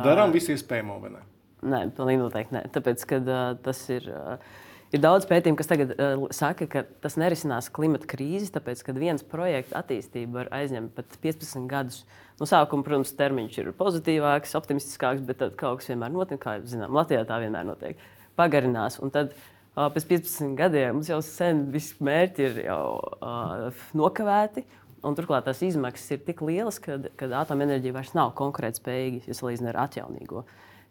[0.05, 1.23] Darām visu iespējamo, vai ne?
[1.67, 2.63] Nē, pilnīgi noteikti nē.
[2.75, 4.09] Tāpēc, kad uh, tas ir.
[4.13, 4.63] Uh,
[4.95, 9.25] Ir daudz pētījumu, kas tagad uh, saka, ka tas nerisinās klimata krīzi, tāpēc, ka viens
[9.27, 11.97] projekts attīstība var aizņemt pat 15 gadus.
[12.39, 16.95] No sākuma, protams, termiņš ir pozitīvāks, optimistiskāks, bet tad kaut kas vienmēr notiek, kā zinām,
[16.95, 17.99] Latvijā tā vienmēr notiek.
[18.39, 23.83] Pagarinās, un tad uh, pēc 15 gadiem mums jau sen visi mērķi ir jau uh,
[23.97, 24.65] nokavēti.
[25.05, 29.83] Un turklāt tās izmaksas ir tik lielas, ka, atomenerģija vairs nav konkurētspējīga, ja salīdzinām ar
[29.85, 30.41] atjaunīgo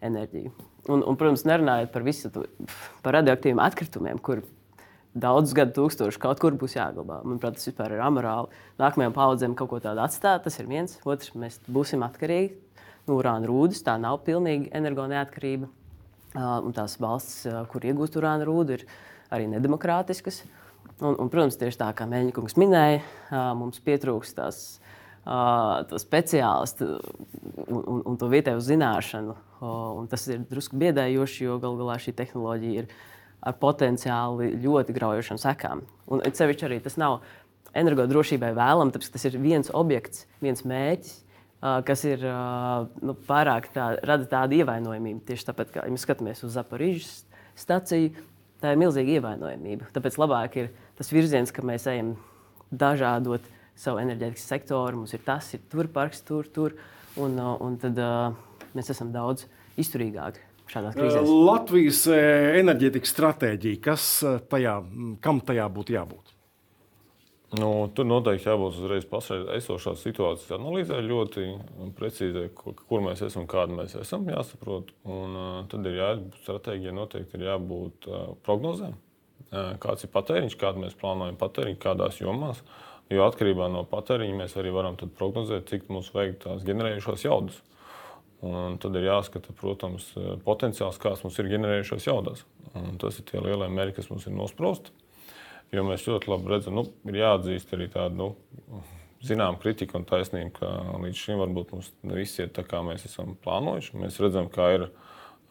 [0.07, 0.53] enerģiju.
[0.87, 2.31] Un, un, protams, nerunājot par visu
[3.03, 4.44] par radioaktīviem atkritumiem, kur
[5.16, 7.22] daudzus gadu tūkstoši kaut kur būs jāglabā.
[7.27, 8.53] Manuprāt, tas ir amorāli.
[8.81, 10.99] Nākamajām paudzēm kaut ko tādu atstāt, tas ir viens.
[11.05, 12.55] Otrs, mēs būsim atkarīgi
[13.09, 13.83] no urāna rūdas.
[13.87, 15.70] Tā nav pilnīga energo neatkarība.
[16.37, 18.85] Un tās valstis, kur iegūst urāna rūdu, ir
[19.33, 20.42] arī nedemokrātiskas.
[21.00, 23.00] Un, un, protams, tieši tā kā Mēnesis minēja,
[23.56, 24.60] mums pietrūkst tās
[26.00, 26.87] speciālistu
[27.67, 29.35] un, un, un to vietēju zināšanu.
[29.65, 32.92] Un tas ir drusku biedējoši, jo galu galā šī tehnoloģija ir
[33.46, 35.85] ar potenciāli ļoti graujošām sekām.
[36.08, 37.21] Un cevišķi arī tas nav
[37.77, 41.25] energodrošībai vēlams, tāpēc tas ir viens objekts, viens mērķis
[41.87, 42.23] kas ir
[43.02, 45.25] nu, pārāk tā, rada tādu ievainojamību.
[45.29, 47.12] Tieši tāpat, kā mēs skatāmies uz Zaporīžas
[47.58, 48.12] staciju,
[48.62, 49.90] tā ir milzīga ievainojamība.
[49.94, 52.14] Tāpēc labāk ir tas virziens, ka mēs ejam
[52.71, 53.46] dažādot
[53.77, 55.02] savu enerģētikas sektoru.
[55.02, 56.77] Mums ir tas, ir tur parks, tur, tur.
[57.17, 57.96] Un, un tad
[58.77, 59.46] mēs esam daudz
[59.81, 60.42] izturīgāki.
[61.46, 64.08] Latvijas enerģētikas stratēģija, kas
[64.50, 64.81] tajā,
[65.25, 66.35] kam tajā būtu jābūt?
[67.55, 71.44] Nu, tur noteikti jābūt uzreiz pašreiz esošās situācijas analīzē, ļoti
[71.94, 74.27] precīzai, kur mēs esam un kāda mēs esam.
[74.27, 74.90] Jāsaprot.
[75.07, 78.99] Un, uh, tad ir jābūt stratēģijai, noteikti ir jābūt uh, prognozēm.
[79.47, 82.65] Uh, kāds ir patēriņš, kādu mēs plānojam patēriņu, kādās jomās.
[83.15, 87.63] Jo atkarībā no patēriņa mēs arī varam prognozēt, cik mums vajag tās generējušās jaudas.
[88.42, 90.11] Un tad ir jāskata, protams,
[90.44, 92.42] potenciāls, kāds mums ir generējušās jaudas.
[92.75, 94.90] Un tas ir tie lielie mērķi, kas mums ir nosprausti.
[95.75, 98.29] Jo mēs ļoti labi redzam, nu, ir jāatzīst arī tāda nu,
[99.27, 100.71] zināmā kritika un taisnība, ka
[101.02, 103.98] līdz šim varbūt mums viss iet tā, kā mēs esam plānojuši.
[103.98, 104.87] Mēs redzam, kā ir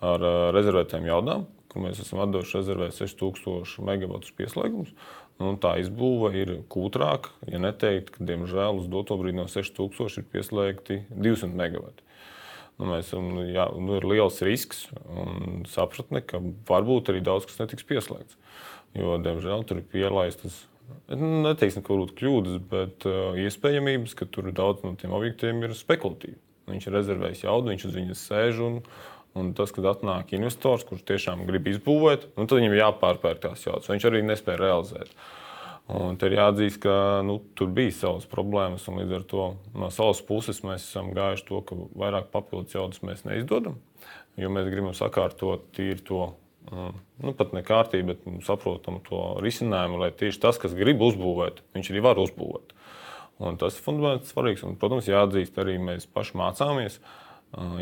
[0.06, 4.96] ar rezervētām jaudām, kur mēs esam atdevuši rezervēt 6000 megawatu pieslēgumus.
[5.42, 10.28] Nu, tā izbūve ir kūtrāka, ja neteikt, ka diemžēl uz doto brīdi no 6000 ir
[10.32, 12.06] pieslēgti 200 megawati.
[12.80, 13.12] Nu, mēs,
[13.52, 18.40] jā, nu, ir liels risks un sapratne, ka varbūt arī daudz kas netiks pieslēgts.
[18.96, 20.64] Jo, diemžēl, tur ir pielaistas
[21.10, 26.38] neteiksim, ka varbūt kļūdas, bet uh, iespējamības, ka tur daudz no tiem objektiem ir spekulatīvi.
[26.72, 28.62] Viņš ir rezervējis jaudu, viņš uz viņas sēž.
[28.66, 28.78] Un,
[29.38, 33.90] un tas, kad atnāk investors, kurš tiešām grib izbūvēt, nu, tad viņam jāpārpērk tās jaudas.
[33.92, 35.12] Viņš arī nespēja realizēt.
[35.96, 39.44] Un te ir jāatzīst, ka nu, tur bija savas problēmas, un līdz ar to
[39.78, 43.78] no savas puses mēs esam gājuši to, ka vairāk papildus jaudas mēs neizdodam,
[44.42, 46.32] jo mēs gribam sakārtot tīri to
[46.72, 51.92] nu, pat ne kārtību, bet saprotam to risinājumu, lai tieši tas, kas grib uzbūvēt, viņš
[51.94, 52.76] arī var uzbūvēt.
[53.46, 54.64] Un tas ir fundamentāli svarīgs.
[54.64, 57.02] Un, protams, jāatzīst, arī mēs paši mācāmies.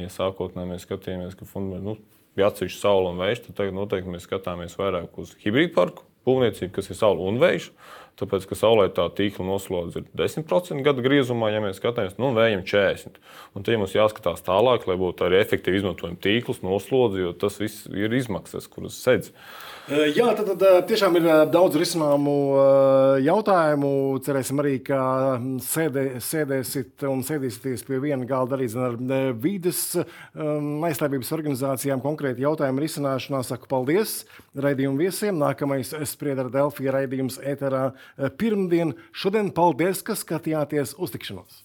[0.02, 1.98] Ja sākotnēji mēs skatījāmies, ka nu,
[2.38, 6.74] bija atsevišķi saule un vējš, tad tagad noteikti mēs skatāmies vairāk uz hibrīdu parku būvniecību,
[6.74, 7.70] kas ir saule un vējš.
[8.20, 12.62] Tāpēc, ka saulē tā tīkla noslodze ir 10% gada griezumā, ja mēs skatāmies, nu, vējam
[12.62, 13.22] 40%.
[13.58, 17.88] Un ja mums jāskatās tālāk, lai būtu arī efektīvi izmantojami tīkls, noslodzi, jo tas viss
[17.90, 19.34] ir izmaksas, kuras sedz.
[19.84, 22.34] Jā, tad, tad tiešām ir daudz risināmu
[23.26, 23.90] jautājumu.
[24.24, 25.00] Cerēsim arī, ka
[25.66, 28.96] sēdē, sēdēsit un sēdīsieties pie viena galda arī ar
[29.44, 29.82] vides
[30.38, 33.42] aizstāvības organizācijām konkrēti jautājumu risināšanā.
[33.44, 34.22] Saku paldies
[34.56, 35.36] raidījumu viesiem.
[35.42, 37.90] Nākamais sprieda ar Delfija raidījums ēterā
[38.40, 38.96] pirmdien.
[39.12, 41.64] Šodien paldies, ka skatījāties uz tikšanos!